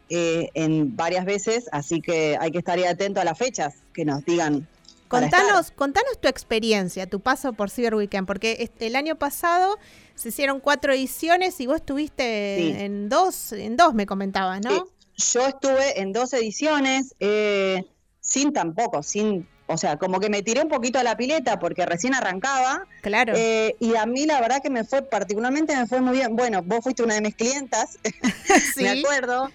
[0.09, 4.05] eh, en varias veces, así que hay que estar ahí atento a las fechas que
[4.05, 4.67] nos digan.
[5.07, 9.77] Contanos, contanos tu experiencia, tu paso por Cyber Weekend, porque este- el año pasado
[10.15, 12.83] se hicieron cuatro ediciones y vos estuviste Sí.
[12.83, 14.71] en dos, en dos me comentabas, ¿no?
[14.75, 14.81] Eh,
[15.17, 17.83] yo estuve en dos ediciones, eh,
[18.19, 21.85] sin tampoco, sin, o sea, como que me tiré un poquito a la pileta porque
[21.85, 22.85] recién arrancaba.
[23.01, 23.33] claro.
[23.35, 26.35] eh, y a mí la verdad que me fue, particularmente me fue muy bien.
[26.35, 27.97] Bueno, vos fuiste una de mis clientas,
[28.75, 28.83] sí.
[28.83, 29.51] me acuerdo.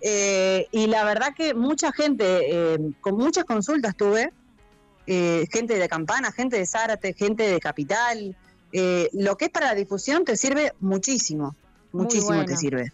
[0.00, 2.24] eh, y la verdad que mucha gente,
[2.74, 4.32] eh, con muchas consultas tuve,
[5.06, 8.36] eh, gente de Campana, gente de Zárate, gente de Capital.
[8.72, 11.54] eh, lo que es para la difusión te sirve muchísimo,
[11.92, 12.46] muchísimo bueno.
[12.46, 12.92] te sirve.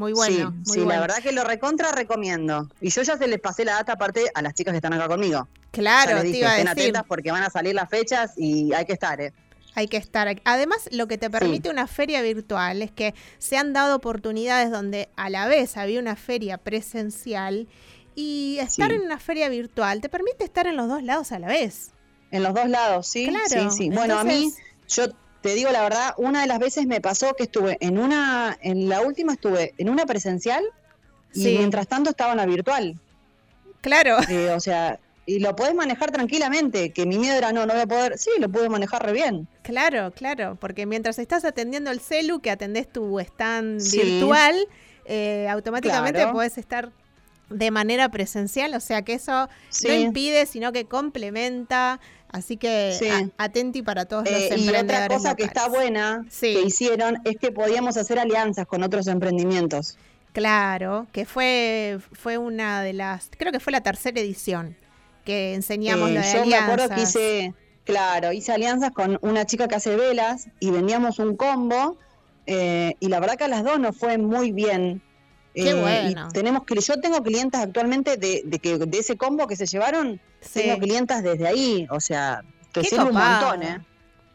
[0.00, 0.88] Muy bueno, sí, muy sí, bueno.
[0.94, 2.68] la verdad que lo recontra recomiendo.
[2.80, 5.06] Y yo ya se les pasé la data aparte a las chicas que están acá
[5.08, 5.46] conmigo.
[5.52, 6.82] ya Claro, les te dije, iba a estén decir.
[6.82, 9.32] atentas porque van a salir las fechas y hay que estar, ¿eh?
[9.76, 10.26] Hay que estar.
[10.44, 15.08] Además, lo que te permite una feria virtual es que se han dado oportunidades donde
[15.16, 17.68] a la vez había una feria presencial
[18.16, 18.96] y estar Sí.
[18.96, 21.92] en una feria virtual te permite estar en los dos lados a la vez.
[22.32, 23.26] En los dos lados, sí.
[23.28, 23.90] Claro, Sí, sí.
[23.90, 24.52] Bueno, a mí,
[24.88, 25.04] yo
[25.42, 28.88] te digo la verdad, una de las veces me pasó que estuve en una, en
[28.88, 30.64] la última estuve en una presencial
[31.34, 32.98] y mientras tanto estaba en la virtual.
[33.80, 34.18] Claro.
[34.28, 37.82] Eh, o sea, y lo podés manejar tranquilamente, que mi miedo era no, no voy
[37.82, 38.18] a poder.
[38.18, 39.46] Sí, lo pude manejar re bien.
[39.62, 44.00] Claro, claro, porque mientras estás atendiendo el celu, que atendés tu stand Sí.
[44.02, 44.66] virtual,
[45.06, 46.32] eh, automáticamente Claro.
[46.32, 46.90] podés estar
[47.48, 49.48] de manera presencial, o sea que eso
[49.86, 52.00] no impide, sino que complementa.
[52.32, 53.08] Así que Sí.
[53.08, 54.94] a- atenti para todos los Eh, y emprendedores.
[55.04, 56.54] otra cosa que está buena Sí.
[56.54, 59.96] que hicieron es que podíamos hacer alianzas con otros emprendimientos.
[60.32, 64.76] Claro, que fue, fue una de las, creo que fue la tercera edición
[65.24, 67.16] que enseñamos Eh, lo de yo me acuerdo que alianzas.
[67.16, 71.98] hice, claro, hice alianzas con una chica que hace velas y vendíamos un combo
[72.46, 75.02] eh, y la verdad que a las dos nos fue muy bien.
[75.54, 76.28] Eh, Qué y bueno.
[76.32, 80.20] tenemos que yo tengo clientas actualmente de, de que de ese combo que se llevaron,
[80.40, 80.60] Sí.
[80.60, 83.54] tengo clientas desde ahí, o sea, te Qué sirve copado.
[83.54, 83.84] un montón, ¿eh?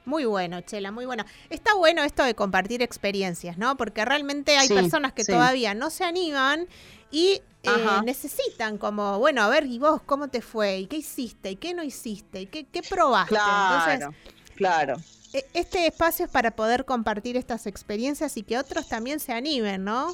[0.05, 1.25] Muy bueno, Chela, muy bueno.
[1.49, 3.75] Está bueno esto de compartir experiencias, ¿no?
[3.75, 5.31] Porque realmente hay Sí, personas que sí.
[5.31, 6.67] todavía no se animan
[7.11, 10.79] y eh, necesitan como, bueno, a ver, ¿y vos cómo te fue?
[10.79, 11.49] ¿Y qué hiciste?
[11.51, 12.41] ¿Y qué no hiciste?
[12.41, 13.33] ¿Y qué, qué probaste?
[13.33, 14.07] Claro, Entonces,
[14.55, 14.95] claro.
[15.33, 19.83] e- este espacio es para poder compartir estas experiencias y que otros también se animen,
[19.85, 20.13] ¿no?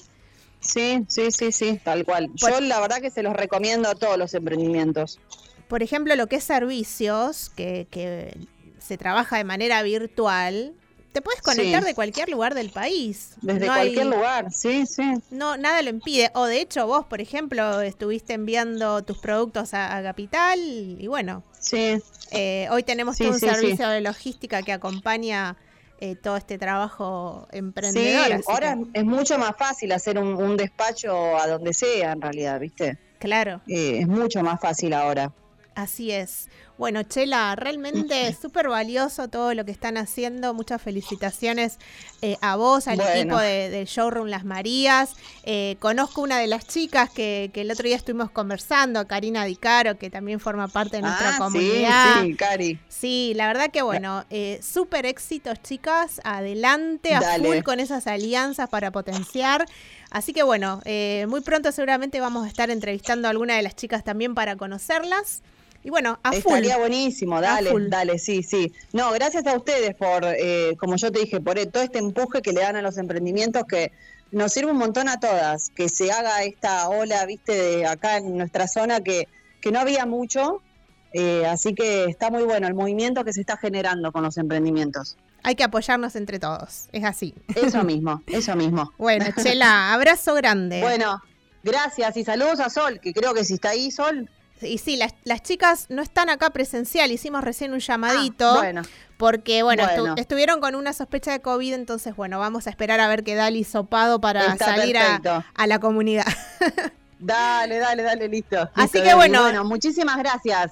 [0.61, 2.29] Sí, sí, sí, sí, tal cual.
[2.35, 5.19] Yo la verdad que se los recomiendo a todos los emprendimientos.
[5.67, 8.37] Por ejemplo, lo que es servicios, que, que
[8.79, 10.73] se trabaja de manera virtual,
[11.13, 11.87] te puedes conectar Sí.
[11.89, 13.31] de cualquier lugar del país.
[13.41, 15.03] Desde No hay- cualquier lugar, sí, sí.
[15.29, 16.29] No, nada lo impide.
[16.35, 21.43] O de hecho, vos, por ejemplo, estuviste enviando tus productos a, a Capital y bueno,
[21.59, 21.97] Sí,
[22.31, 23.47] eh, hoy tenemos Sí, todo un sí.
[23.47, 25.57] servicio de logística que acompaña
[26.01, 27.57] eh, todo este trabajo sí.
[27.59, 28.33] emprendedor.
[28.33, 32.11] así ahora que, es- es mucho más fácil hacer un, un despacho a donde sea,
[32.11, 32.97] en realidad, ¿viste?
[33.19, 35.31] claro, Eh, es mucho más fácil ahora.
[35.75, 36.49] así es.
[36.81, 40.55] Bueno, Chela, realmente es súper valioso todo lo que están haciendo.
[40.55, 41.77] Muchas felicitaciones
[42.23, 43.11] eh, a vos, al Bueno.
[43.19, 45.13] equipo de- del showroom Las Marías.
[45.43, 49.99] Eh, conozco una de las chicas que, que el otro día estuvimos conversando, Karina Dicaro,
[49.99, 52.23] que también forma parte de nuestra ah, comunidad.
[52.23, 52.79] sí, sí, Cari.
[52.89, 57.47] Sí, la verdad que bueno, eh, súper éxitos chicas, adelante a Dale.
[57.47, 59.67] full con esas alianzas para potenciar.
[60.09, 63.75] Así que bueno, eh, muy pronto seguramente vamos a estar entrevistando a alguna de las
[63.75, 65.43] chicas también para conocerlas.
[65.83, 66.37] Y bueno, a full.
[66.37, 68.71] Estaría buenísimo, dale, dale, sí, sí.
[68.93, 72.41] No, gracias a ustedes por, eh, como yo te dije, por eh, todo este empuje
[72.41, 73.91] que le dan a los emprendimientos que
[74.31, 78.37] nos sirve un montón a todas, que se haga esta ola, viste, de acá en
[78.37, 79.27] nuestra zona que,
[79.59, 80.61] que no había mucho,
[81.13, 85.17] eh, así que está muy bueno el movimiento que se está generando con los emprendimientos.
[85.43, 87.33] Hay que apoyarnos entre todos, es así.
[87.55, 88.93] Eso mismo, eso mismo.
[88.97, 90.81] Bueno, Chela, abrazo grande.
[90.81, 91.21] Bueno,
[91.63, 94.29] gracias y saludos a Sol, que creo que si está ahí, Sol.
[94.61, 98.49] Y sí, las, las chicas no están acá presencial, hicimos recién un llamadito.
[98.49, 98.81] Ah, bueno,
[99.17, 100.15] Porque, bueno, estu- Bueno.
[100.17, 103.47] estuvieron con una sospecha de COVID, entonces, bueno, vamos a esperar a ver qué da
[103.47, 106.25] el hisopado para está salir a, la comunidad.
[107.19, 108.57] Dale, dale, dale, listo.
[108.73, 109.43] Así Listo, que bueno.
[109.43, 110.71] Bueno, muchísimas gracias.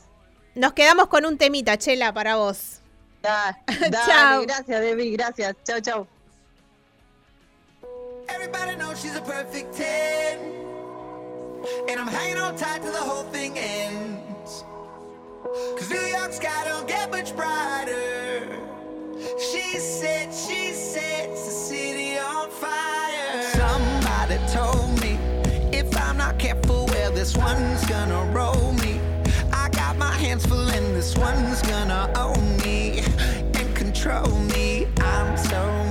[0.55, 2.79] Nos quedamos con un temita, Chela, para vos.
[3.21, 4.41] Da- Dale, Chao.
[4.41, 5.55] gracias, Debbie, gracias.
[5.63, 6.07] Chau, chau.
[8.33, 10.68] Everybody knows she's a perfect 10.
[11.89, 14.63] And I'm hanging on tight till the whole thing ends.
[15.43, 18.47] Cause New York sky don't get much brighter.
[19.37, 23.43] She said, she sets the city on fire.
[23.51, 25.17] Somebody told me
[25.77, 28.99] if I'm not careful, well, this one's gonna roll me.
[29.51, 32.99] I got my hands full, and this one's gonna own me
[33.55, 34.87] and control me.
[35.01, 35.88] I'm so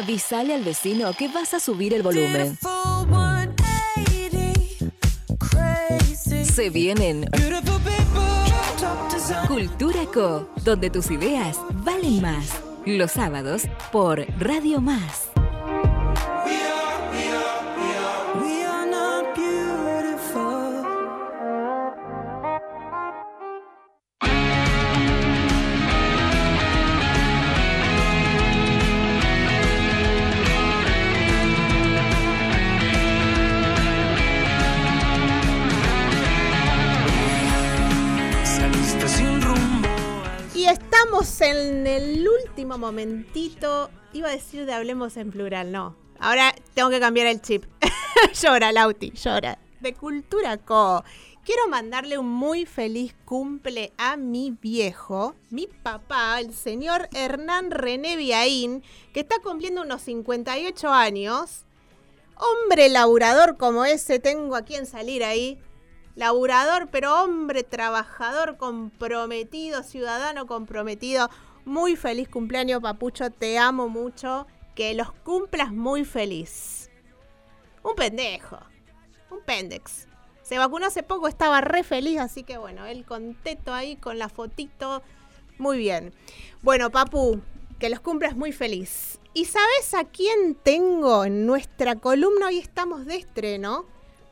[0.00, 2.56] Avisale al vecino que vas a subir el volumen.
[6.42, 7.28] Se vienen
[9.46, 12.62] Cultura Co, donde tus ideas valen más.
[12.86, 15.29] Los sábados por Radio Más.
[41.00, 43.90] Estamos en el último momentito.
[44.12, 45.96] Iba a decir de hablemos en plural, no.
[46.18, 47.64] Ahora tengo que cambiar el chip.
[48.42, 49.58] llora, Lauti, llora.
[49.80, 51.02] De Cultura Co.
[51.42, 58.16] Quiero mandarle un muy feliz cumple a mi viejo, mi papá, el señor Hernán René
[58.16, 58.82] Viaín,
[59.14, 61.64] que está cumpliendo unos 58 años.
[62.36, 65.58] Hombre laburador como ese, tengo a quien salir ahí.
[66.20, 71.30] Laburador, pero hombre trabajador, comprometido, ciudadano comprometido.
[71.64, 74.46] Muy feliz cumpleaños, Papucho, te amo mucho.
[74.74, 76.90] Que los cumplas muy feliz.
[77.82, 78.58] Un pendejo,
[79.30, 80.08] un pendex.
[80.42, 84.28] Se vacunó hace poco, estaba re feliz, así que bueno, él contento ahí con la
[84.28, 85.02] fotito.
[85.56, 86.12] Muy bien.
[86.60, 87.40] Bueno, Papu,
[87.78, 89.18] que los cumplas muy feliz.
[89.32, 92.48] ¿Y sabes a quién tengo en nuestra columna?
[92.48, 93.86] Hoy estamos de estreno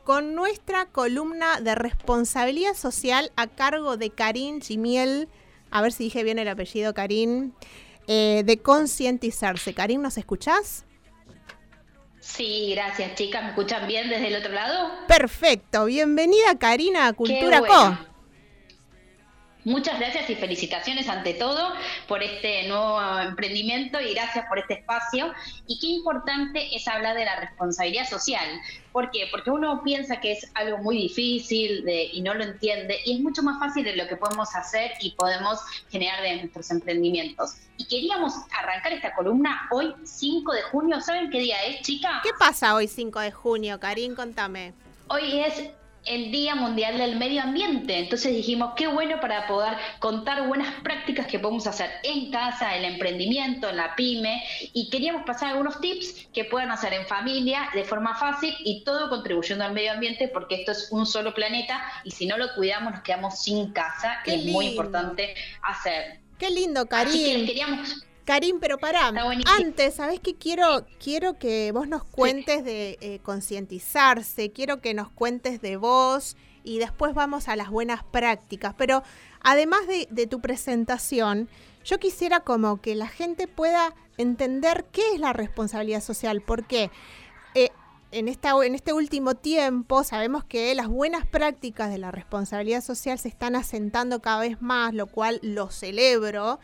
[0.09, 5.29] con nuestra columna de responsabilidad social a cargo de Karin Chimiel.
[5.69, 7.53] A ver si dije bien el apellido, Karin.
[8.07, 9.75] eh, de concientizarse.
[9.75, 10.87] Karin, ¿nos escuchás?
[12.21, 13.43] Sí, gracias chicas.
[13.43, 14.89] ¿Me escuchan bien desde el otro lado?
[15.07, 15.85] Perfecto.
[15.85, 17.95] Bienvenida, Karina, a Cultura Co.
[19.69, 21.71] Muchas gracias y felicitaciones ante todo
[22.07, 25.31] por este nuevo emprendimiento y gracias por este espacio.
[25.67, 28.47] Y qué importante es hablar de la responsabilidad social.
[28.91, 29.27] ¿Por qué?
[29.29, 33.19] Porque uno piensa que es algo muy difícil de- y no lo entiende y es
[33.19, 35.59] mucho más fácil de lo que podemos hacer y podemos
[35.91, 37.53] generar de nuestros emprendimientos.
[37.77, 40.99] Y queríamos arrancar esta columna hoy, 5 de junio.
[40.99, 42.21] ¿Saben qué día es, chica?
[42.23, 44.15] ¿Qué pasa hoy 5 de junio, Karin?
[44.15, 44.73] Contame.
[45.09, 45.69] Hoy es
[46.05, 51.27] el Día Mundial del Medio Ambiente, entonces dijimos qué bueno para poder contar buenas prácticas
[51.27, 54.43] que podemos hacer en casa, en el emprendimiento, en la pyme,
[54.73, 59.09] y queríamos pasar algunos tips que puedan hacer en familia de forma fácil y todo
[59.09, 62.93] contribuyendo al medio ambiente porque esto es un solo planeta y si no lo cuidamos
[62.93, 66.19] nos quedamos sin casa, que es muy importante hacer.
[66.37, 67.45] Qué lindo, Así que les Karin.
[67.45, 69.11] queríamos Karin, pero pará.
[69.57, 70.85] Antes, ¿sabés qué quiero?
[71.03, 76.77] Quiero que vos nos cuentes de eh, concientizarse, quiero que nos cuentes de vos y
[76.77, 78.75] después vamos a las buenas prácticas.
[78.77, 79.01] Pero
[79.41, 81.49] además de, de tu presentación,
[81.83, 86.91] yo quisiera como que la gente pueda entender qué es la responsabilidad social, porque
[87.55, 87.69] eh,
[88.11, 93.17] en, esta, en este último tiempo sabemos que las buenas prácticas de la responsabilidad social
[93.17, 96.59] se están asentando cada vez más, lo cual lo celebro.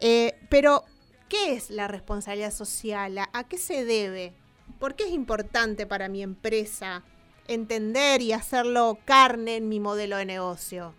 [0.00, 0.84] Eh, pero,
[1.30, 3.16] ¿qué es la responsabilidad social?
[3.18, 4.34] ¿A, qué se debe?
[4.78, 7.02] ¿Por qué es importante para mi empresa
[7.48, 10.92] entender y hacerlo carne en mi modelo de negocio?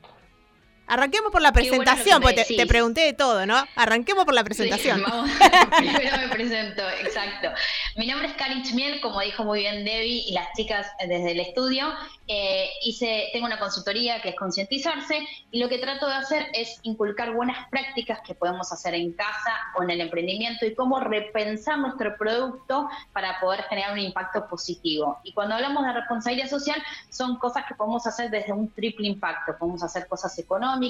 [0.91, 3.63] Arranquemos por la bueno presentación, me porque te, pregunté de todo, ¿no?
[3.77, 4.97] Arranquemos por la presentación.
[4.97, 5.31] Sí, vamos.
[5.77, 7.47] Primero me presento, exacto.
[7.95, 11.39] Mi nombre es Karin Chmiel, como dijo muy bien Debbie y las chicas desde el
[11.39, 11.93] estudio.
[12.27, 16.79] Eh, hice, tengo una consultoría que es concientizarse y lo que trato de hacer es
[16.83, 21.77] inculcar buenas prácticas que podemos hacer en casa o en el emprendimiento y cómo repensar
[21.79, 25.19] nuestro producto para poder generar un impacto positivo.
[25.23, 29.57] Y cuando hablamos de responsabilidad social, son cosas que podemos hacer desde un triple impacto.
[29.57, 30.80] Podemos hacer cosas económicas,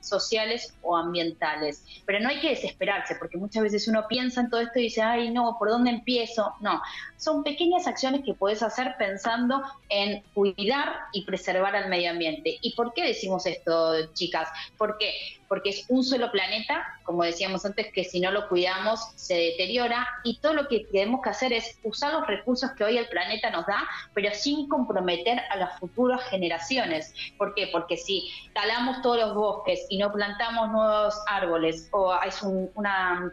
[0.00, 1.84] sociales o ambientales.
[2.04, 5.02] Pero no hay que desesperarse, porque muchas veces uno piensa en todo esto y dice,
[5.02, 6.52] ay, no, ¿por dónde empiezo?
[6.60, 6.80] No,
[7.16, 12.58] son pequeñas acciones que puedes hacer pensando en cuidar y preservar al medio ambiente.
[12.60, 14.48] ¿Y por qué decimos esto, chicas?
[14.76, 15.12] ¿Por qué?
[15.48, 20.06] Porque es un solo planeta, como decíamos antes, que si no lo cuidamos se deteriora
[20.24, 23.50] y todo lo que tenemos que hacer es usar los recursos que hoy el planeta
[23.50, 27.14] nos da, pero sin comprometer a las futuras generaciones.
[27.38, 27.68] ¿Por qué?
[27.72, 33.32] Porque si talamos todos los bosques y no plantamos nuevos árboles o es una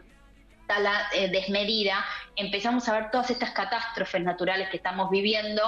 [0.66, 2.04] tala eh, desmedida,
[2.36, 5.62] empezamos a ver todas estas catástrofes naturales que estamos viviendo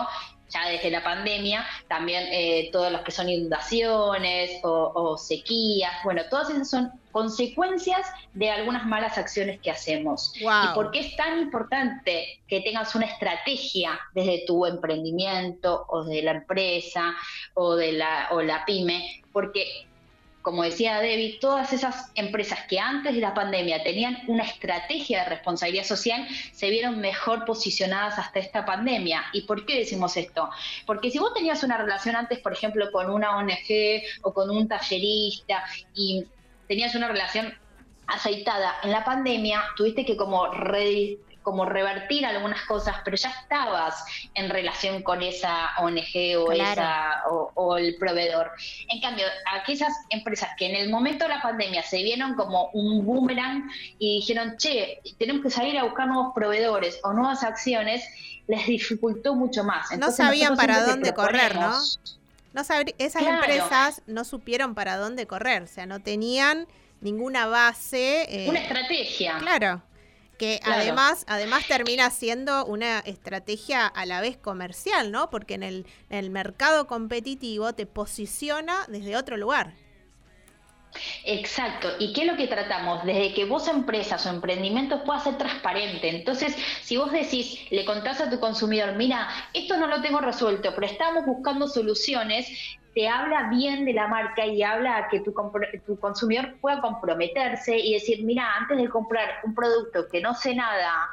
[0.48, 6.50] ya desde la pandemia, también eh, todos los que son inundaciones o, sequías, bueno, todas
[6.50, 10.32] esas son consecuencias de algunas malas acciones que hacemos.
[10.36, 16.22] ¿Y por qué es tan importante que tengas una estrategia desde tu emprendimiento o de
[16.22, 17.14] la empresa
[17.54, 19.24] o de la, o la pyme?
[19.32, 19.85] Porque
[20.46, 25.30] como decía David, todas esas empresas que antes de la pandemia tenían una estrategia de
[25.30, 29.24] responsabilidad social se vieron mejor posicionadas hasta esta pandemia.
[29.32, 30.48] ¿Y por qué decimos esto?
[30.86, 34.68] Porque si vos tenías una relación antes, por ejemplo, con una ONG o con un
[34.68, 35.64] tallerista
[35.96, 36.24] y
[36.68, 37.52] tenías una relación
[38.06, 40.46] aceitada en la pandemia, tuviste que como
[41.46, 47.76] como revertir algunas cosas, pero ya estabas en relación con esa ONG o, esa, o,
[47.76, 48.50] el proveedor.
[48.88, 53.06] En cambio, aquellas empresas que en el momento de la pandemia se vieron como un
[53.06, 53.70] boomerang
[54.00, 58.02] y dijeron, che, tenemos que salir a buscar nuevos proveedores o nuevas acciones,
[58.48, 59.96] les dificultó mucho más.
[59.96, 61.70] no sabían para dónde correr, ¿no?
[62.54, 62.62] no
[62.98, 66.66] esas empresas no supieron para dónde correr, o sea, no tenían
[67.00, 68.26] ninguna base.
[68.28, 69.38] Eh, Una estrategia.
[69.38, 69.80] Claro
[70.38, 75.30] que además, además termina siendo una estrategia a la vez comercial, ¿no?
[75.30, 79.74] Porque en el, en el mercado competitivo te posiciona desde otro lugar.
[81.24, 81.88] Exacto.
[81.98, 83.04] ¿Y qué es lo que tratamos?
[83.04, 86.08] Desde que vos empresas o emprendimientos puedas ser transparente.
[86.08, 90.74] Entonces, si vos decís, le contás a tu consumidor, mira, esto no lo tengo resuelto,
[90.74, 92.48] pero estamos buscando soluciones,
[92.96, 95.34] te habla bien de la marca y habla a que tu,
[95.84, 100.54] tu consumidor pueda comprometerse y decir, mira, antes de comprar un producto que no sé
[100.54, 101.06] nada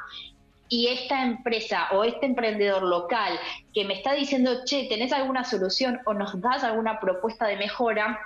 [0.70, 3.38] y esta empresa o este emprendedor local
[3.74, 8.18] que me está diciendo, che, ¿tenés alguna solución o nos das alguna propuesta de mejora?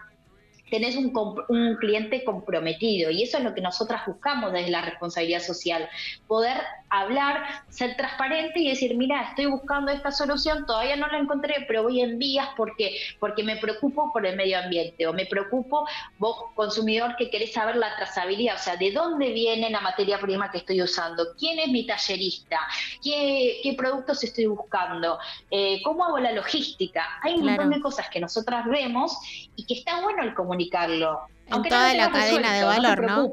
[0.71, 1.13] tenés un,
[1.49, 5.89] un, cliente comprometido y eso es lo que nosotras buscamos desde la responsabilidad social,
[6.27, 6.59] poder
[6.91, 11.83] hablar, ser transparente y decir, mira, estoy buscando esta solución, todavía no la encontré, pero
[11.83, 15.87] voy en vías porque, porque me preocupo por el medio ambiente o me preocupo
[16.19, 20.51] vos, consumidor, que querés saber la trazabilidad, o sea, de dónde viene la materia prima
[20.51, 22.59] que estoy usando, quién es mi tallerista,
[23.03, 25.19] qué, qué productos estoy buscando,
[25.51, 27.05] eh, cómo hago la logística.
[27.23, 29.17] Hay un montón de cosas que nosotras vemos
[29.57, 31.21] y que está bueno el comunicarlo.
[31.47, 33.33] En toda la cadena de valor, ¿no?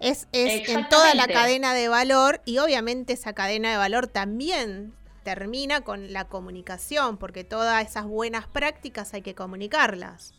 [0.00, 4.94] Es, es en toda la cadena de valor y obviamente esa cadena de valor también
[5.24, 10.32] termina con la comunicación, porque todas esas buenas prácticas hay que comunicarlas.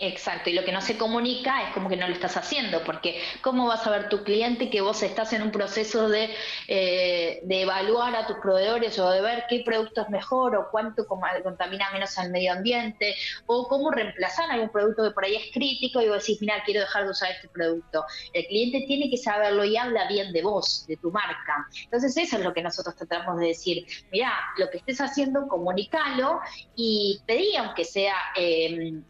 [0.00, 3.20] Exacto, y lo que no se comunica es como que no lo estás haciendo, porque
[3.42, 6.32] ¿cómo vas a ver tu cliente que vos estás en un proceso de,
[6.68, 11.04] eh, de evaluar a tus proveedores o de ver qué producto es mejor o cuánto
[11.04, 16.00] contamina menos al medio ambiente o cómo reemplazar algún producto que por ahí es crítico
[16.00, 18.04] y vos decís, mira, quiero dejar de usar este producto?
[18.32, 21.66] El cliente tiene que saberlo y habla bien de vos, de tu marca.
[21.82, 26.38] Entonces eso es lo que nosotros tratamos de decir, mira, lo que estés haciendo, comunicalo
[26.76, 28.14] y pedí, aunque sea...
[28.36, 29.02] Eh,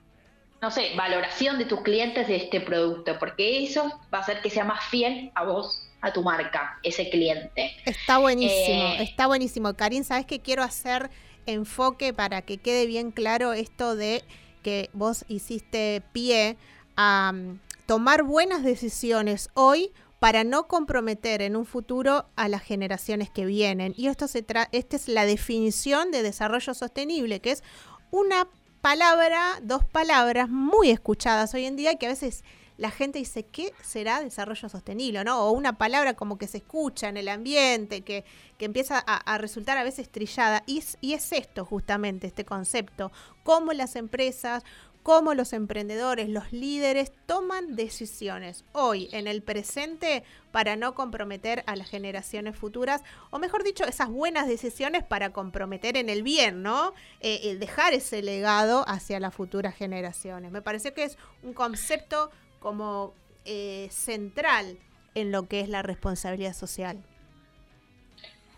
[0.60, 4.50] no sé, valoración de tus clientes de este producto, porque eso va a hacer que
[4.50, 7.72] sea más fiel a vos, a tu marca, ese cliente.
[7.84, 9.74] Está buenísimo, eh, está buenísimo.
[9.74, 11.10] Karin, ¿sabes qué quiero hacer
[11.46, 14.24] enfoque para que quede bien claro esto de
[14.62, 16.56] que vos hiciste pie
[16.96, 23.30] a mm, tomar buenas decisiones hoy para no comprometer en un futuro a las generaciones
[23.30, 23.94] que vienen.
[23.96, 27.62] Y esto se esta es la definición de desarrollo sostenible, que es
[28.10, 28.48] una
[28.80, 32.44] palabra, dos palabras muy escuchadas hoy en día que a veces
[32.78, 35.24] la gente dice, ¿qué será desarrollo sostenible?
[35.24, 35.46] ¿no?
[35.46, 38.24] O una palabra como que se escucha en el ambiente, que,
[38.56, 40.62] que empieza a, resultar a veces trillada.
[40.64, 43.10] Y, y es esto justamente, este concepto,
[43.42, 44.62] cómo las empresas,
[45.08, 51.76] cómo los emprendedores, los líderes toman decisiones hoy, en el presente, para no comprometer a
[51.76, 53.00] las generaciones futuras,
[53.30, 56.92] o mejor dicho, esas buenas decisiones para comprometer en el bien, ¿no?
[57.20, 60.52] Eh, eh, dejar ese legado hacia las futuras generaciones.
[60.52, 62.30] Me parece que es un concepto
[62.60, 63.14] como
[63.46, 64.78] eh, central
[65.14, 67.02] en lo que es la responsabilidad social.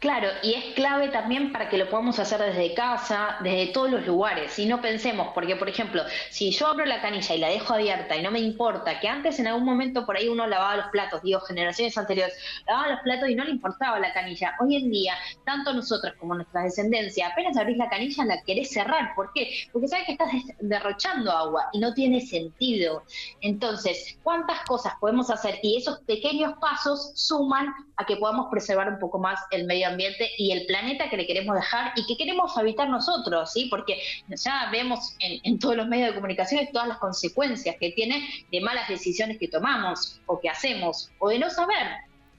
[0.01, 4.07] Claro, y es clave también para que lo podamos hacer desde casa, desde todos los
[4.07, 4.51] lugares.
[4.51, 8.17] Si no pensemos, porque por ejemplo, si yo abro la canilla y la dejo abierta
[8.17, 11.21] y no me importa, que antes en algún momento por ahí uno lavaba los platos,
[11.21, 12.35] digo, generaciones anteriores,
[12.67, 14.55] lavaba los platos y no le importaba la canilla.
[14.59, 15.13] Hoy en día,
[15.45, 19.15] tanto nosotros como nuestra descendencia, apenas abrís la canilla la querés cerrar.
[19.15, 19.51] ¿Por qué?
[19.71, 20.31] Porque sabes que estás
[20.61, 23.03] derrochando agua y no tiene sentido.
[23.43, 25.59] Entonces, ¿cuántas cosas podemos hacer?
[25.63, 27.67] Y esos pequeños pasos suman
[27.99, 31.27] a que podamos preservar un poco más el medio ambiente y el planeta que le
[31.27, 33.67] queremos dejar y que queremos habitar nosotros, ¿sí?
[33.71, 38.61] Porque ya vemos en, todos los medios de comunicación todas las consecuencias que tiene de
[38.61, 41.87] malas decisiones que tomamos o que hacemos o de no saber.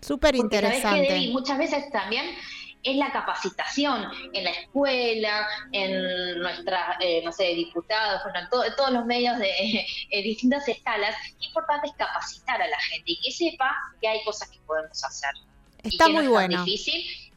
[0.01, 1.29] Súper interesante.
[1.31, 2.25] muchas veces también
[2.83, 8.91] es la capacitación en la escuela, en nuestras, eh, no sé, diputados, bueno, en todos
[8.91, 9.85] los medios de
[10.23, 11.15] distintas escalas.
[11.39, 15.03] Qué importante es capacitar a la gente y que sepa que hay cosas que podemos
[15.03, 15.31] hacer.
[15.83, 16.63] Está muy bueno.
[16.63, 17.30] difícil.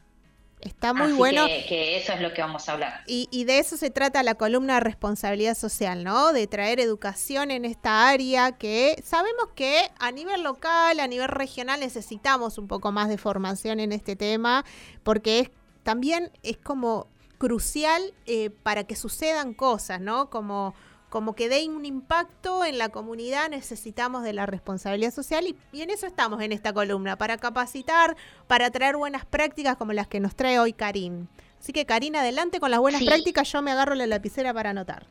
[0.65, 1.45] Está muy bueno.
[1.45, 3.03] Que, eso es lo que vamos a hablar.
[3.05, 6.33] Y, y, de eso se trata la columna de responsabilidad social, ¿no?
[6.33, 11.79] De traer educación en esta área que sabemos que a nivel local, a nivel regional
[11.79, 14.65] necesitamos un poco más de formación en este tema,
[15.03, 15.51] porque es,
[15.83, 17.07] también es como
[17.37, 20.31] crucial eh, para que sucedan cosas, ¿no?
[20.31, 20.73] Como
[21.15, 25.89] como que den un impacto en la comunidad, necesitamos de la responsabilidad social y, en
[25.89, 30.35] eso estamos en esta columna, para capacitar, para traer buenas prácticas como las que nos
[30.35, 31.29] trae hoy Karin.
[31.57, 35.05] Así que Karin, adelante con las buenas prácticas, yo me agarro la lapicera para anotar.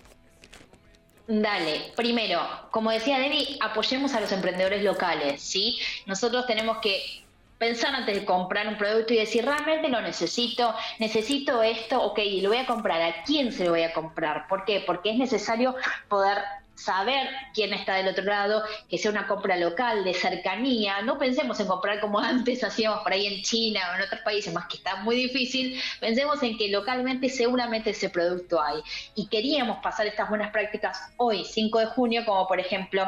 [1.26, 5.78] Dale, primero, como decía Debbie, apoyemos a los emprendedores locales, ¿sí?
[6.04, 7.23] Nosotros tenemos que
[7.58, 12.50] pensar antes de comprar un producto y decir, realmente lo necesito, necesito esto, ok, lo
[12.50, 14.46] voy a comprar, ¿a quién se lo voy a comprar?
[14.48, 14.82] ¿Por qué?
[14.86, 15.74] Porque es necesario
[16.08, 16.38] poder
[16.74, 21.02] saber quién está del otro lado, que sea una compra local, de cercanía.
[21.02, 24.52] No pensemos en comprar como antes hacíamos por ahí en China o en otros países,
[24.52, 25.80] más que está muy difícil.
[26.00, 28.80] Pensemos en que localmente seguramente ese producto hay.
[29.14, 33.04] Y queríamos pasar estas buenas prácticas hoy, 5 de junio, como por ejemplo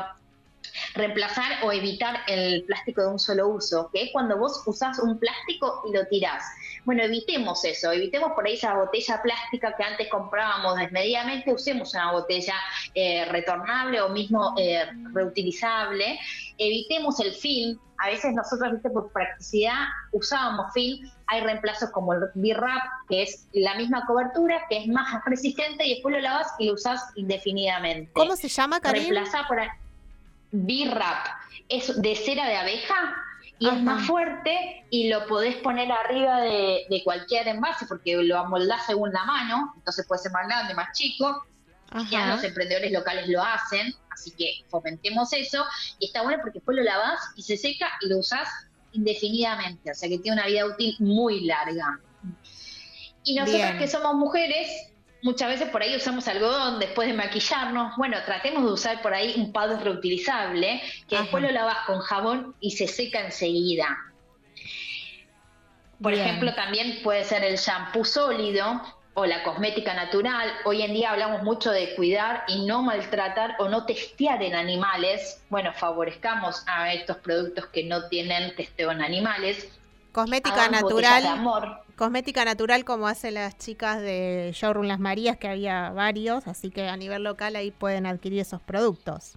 [0.95, 5.19] reemplazar o evitar el plástico de un solo uso, que es cuando vos usás un
[5.19, 6.45] plástico y lo tirás.
[6.85, 12.13] Bueno, evitemos eso, evitemos por ahí esa botella plástica que antes comprábamos desmedidamente, usemos una
[12.13, 12.55] botella
[12.95, 16.19] eh, retornable o mismo eh, reutilizable,
[16.59, 22.21] evitemos el film, a veces nosotros, viste, por practicidad usábamos film, hay reemplazos como el
[22.35, 26.67] B-Wrap, que es la misma cobertura, que es más resistente y después lo lavas y
[26.67, 28.13] lo usás indefinidamente.
[28.13, 29.03] ¿Cómo se llama, Karim?
[29.03, 29.61] Reemplazar por
[30.53, 31.27] B-Rap,
[31.69, 33.17] es de cera de abeja
[33.59, 38.87] y es más fuerte y lo podés poner arriba de, cualquier envase porque lo amoldás
[38.87, 41.45] según la mano, entonces puede ser más grande, más chico.
[42.11, 45.65] Ya los emprendedores locales lo hacen, así que fomentemos eso.
[45.99, 48.49] Y está bueno porque después lo lavas y se seca y lo usás
[48.93, 52.01] indefinidamente, o sea que tiene una vida útil muy larga.
[53.25, 54.69] Y nosotros que somos mujeres,
[55.23, 57.97] Muchas veces por ahí usamos algodón después de maquillarnos.
[57.97, 62.55] Bueno, tratemos de usar por ahí un pad reutilizable que después lo lavas con jabón
[62.61, 63.97] y se seca enseguida.
[66.01, 68.83] Por ejemplo, también puede ser el shampoo sólido
[69.15, 70.53] o la cosmética natural.
[70.67, 75.43] Hoy en día hablamos mucho de cuidar y no maltratar o no testear en animales.
[75.49, 79.71] Bueno, favorezcamos a estos productos que no tienen testeo en animales.
[80.13, 81.27] Cosmética natural.
[81.27, 86.71] amor cosmética natural como hacen las chicas de Showroom Las Marías, que había varios, así
[86.71, 89.35] que a nivel local ahí pueden adquirir esos productos.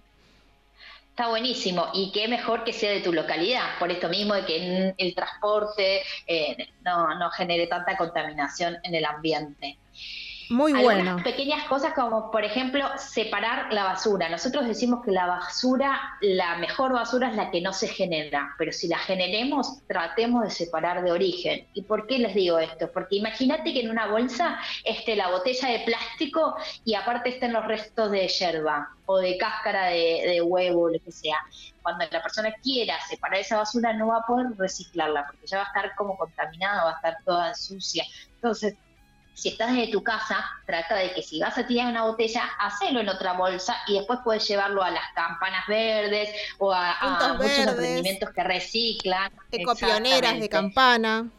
[1.08, 4.94] Está buenísimo y qué mejor que sea de tu localidad, por esto mismo de que
[4.96, 9.76] el transporte eh, no, no genere tanta contaminación en el ambiente.
[10.50, 11.16] Muy bueno.
[11.22, 14.28] Pequeñas cosas como, por ejemplo, separar la basura.
[14.28, 18.72] Nosotros decimos que la basura, la mejor basura es la que no se genera, pero
[18.72, 21.68] si la generemos, tratemos de separar de origen.
[21.72, 22.90] ¿Y por qué les digo esto?
[22.92, 27.64] Porque imagínate que en una bolsa esté la botella de plástico y aparte estén los
[27.64, 31.36] restos de yerba o de cáscara de, de huevo, lo que sea.
[31.80, 35.62] Cuando la persona quiera separar esa basura, no va a poder reciclarla porque ya va
[35.62, 38.04] a estar como contaminada, va a estar toda sucia.
[38.34, 38.74] Entonces,
[39.40, 43.00] si estás desde tu casa, trata de que si vas a tirar una botella, hacelo
[43.00, 46.28] en otra bolsa y después puedes llevarlo a las campanas verdes
[46.58, 49.32] o a, muchos emprendimientos que reciclan.
[49.50, 51.30] Ecopioneras de campana.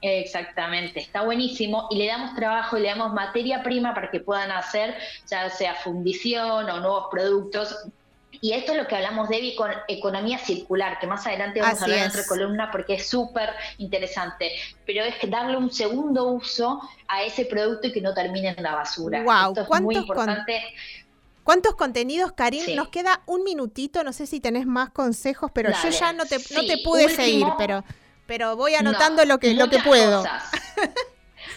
[0.00, 4.50] Exactamente, está buenísimo y le damos trabajo y le damos materia prima para que puedan
[4.50, 4.94] hacer
[5.26, 7.74] ya sea fundición o nuevos productos.
[8.44, 11.84] Y esto es lo que hablamos, Debbie, con economía circular, que más adelante vamos a
[11.84, 14.52] hablar en otra columna porque es súper interesante.
[14.84, 16.78] Pero es darle un segundo uso
[17.08, 19.22] a ese producto y que no termine en la basura.
[19.22, 20.62] Wow, esto es muy importante.
[21.42, 22.76] ¿Cuántos contenidos, Karim?
[22.76, 26.36] Nos queda un minutito, no sé si tenés más consejos, pero yo ya no te,
[26.36, 27.82] no te pude seguir, pero
[28.26, 30.22] pero voy anotando lo que, lo que puedo.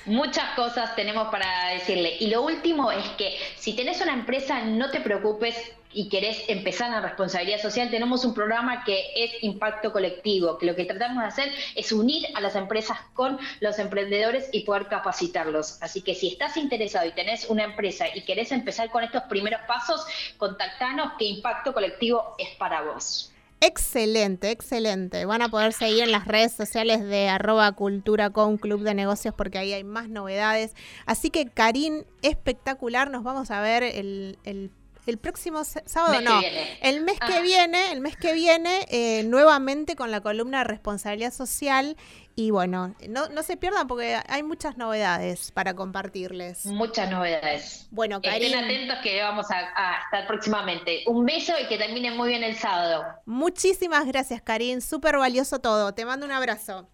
[0.07, 2.15] Muchas cosas tenemos para decirle.
[2.21, 5.53] Y lo último es que si tenés una empresa, no te preocupes
[5.91, 10.75] y querés empezar en responsabilidad social, tenemos un programa que es impacto colectivo, que lo
[10.77, 15.77] que tratamos de hacer es unir a las empresas con los emprendedores y poder capacitarlos.
[15.81, 19.59] Así que si estás interesado y tenés una empresa y querés empezar con estos primeros
[19.67, 20.05] pasos,
[20.37, 23.33] contactanos que impacto colectivo es para vos.
[23.59, 25.25] Excelente, excelente.
[25.25, 29.33] Van a poder seguir en las redes sociales de arroba cultura con club de negocios
[29.35, 30.73] porque ahí hay más novedades.
[31.05, 33.09] Así que Karim, espectacular.
[33.09, 34.71] Nos vamos a ver el, el
[35.07, 36.41] el próximo sábado, no,
[36.81, 41.33] el mes que viene, el mes que viene, eh, nuevamente con la columna de responsabilidad
[41.33, 41.95] social.
[42.39, 46.67] Y bueno, no, no se pierdan porque hay muchas novedades para compartirles.
[46.67, 47.87] Muchas novedades.
[47.89, 48.53] Bueno, Karin.
[48.53, 51.01] Estén atentos que vamos a, estar próximamente.
[51.07, 53.03] Un beso y que termine muy bien el sábado.
[53.25, 54.81] Muchísimas gracias, Karin.
[54.81, 55.95] Súper valioso todo.
[55.95, 56.87] Te mando un abrazo.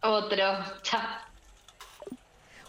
[0.00, 0.44] Otro.
[0.82, 1.29] Chao.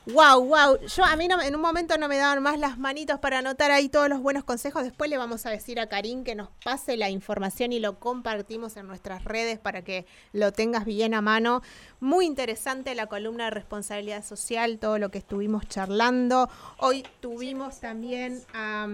[0.08, 0.80] Wow, wow.
[0.88, 3.88] Yo a mí en un momento no me daban más las manitos para anotar ahí
[3.88, 4.84] todos los buenos consejos.
[4.84, 8.78] Después le vamos a decir a Karim que nos pase la información y lo compartimos
[8.78, 11.62] en nuestras redes para que lo tengas bien a mano.
[12.00, 16.50] Muy interesante la columna de responsabilidad social, todo lo que estuvimos charlando.
[16.80, 18.88] Hoy tuvimos también a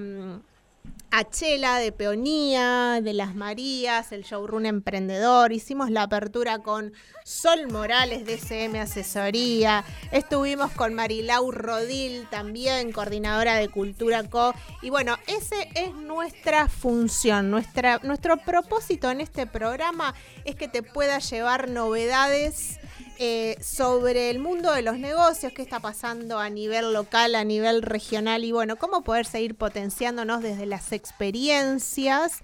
[1.29, 5.51] Chela de Peonía, de Las Marías, el showroom emprendedor.
[5.51, 6.93] Hicimos la apertura con
[7.23, 9.83] Sol Morales de SM Asesoría.
[10.11, 14.53] Estuvimos con Marilau Rodil, también coordinadora de Cultura Co.
[14.81, 20.13] Y bueno, ese es nuestra función, nuestra, nuestro propósito en este programa
[20.45, 22.79] es que te pueda llevar novedades
[23.19, 27.81] eh, sobre el mundo de los negocios, qué está pasando a nivel local, a nivel
[27.81, 32.41] regional y bueno, cómo poder seguir potenciándonos desde las experiencias.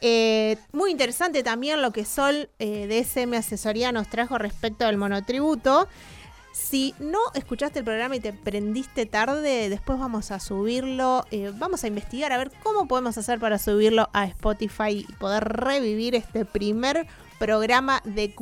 [0.00, 4.96] Eh, muy interesante también lo que Sol eh, de SM Asesoría nos trajo respecto del
[4.96, 5.86] monotributo.
[6.52, 11.86] Si no escuchaste el programa y te prendiste tarde, después vamos a subirlo, vamos a
[11.86, 17.06] investigar a ver cómo podemos hacer para subirlo a Spotify y poder revivir este primer
[17.38, 18.36] programa de cultura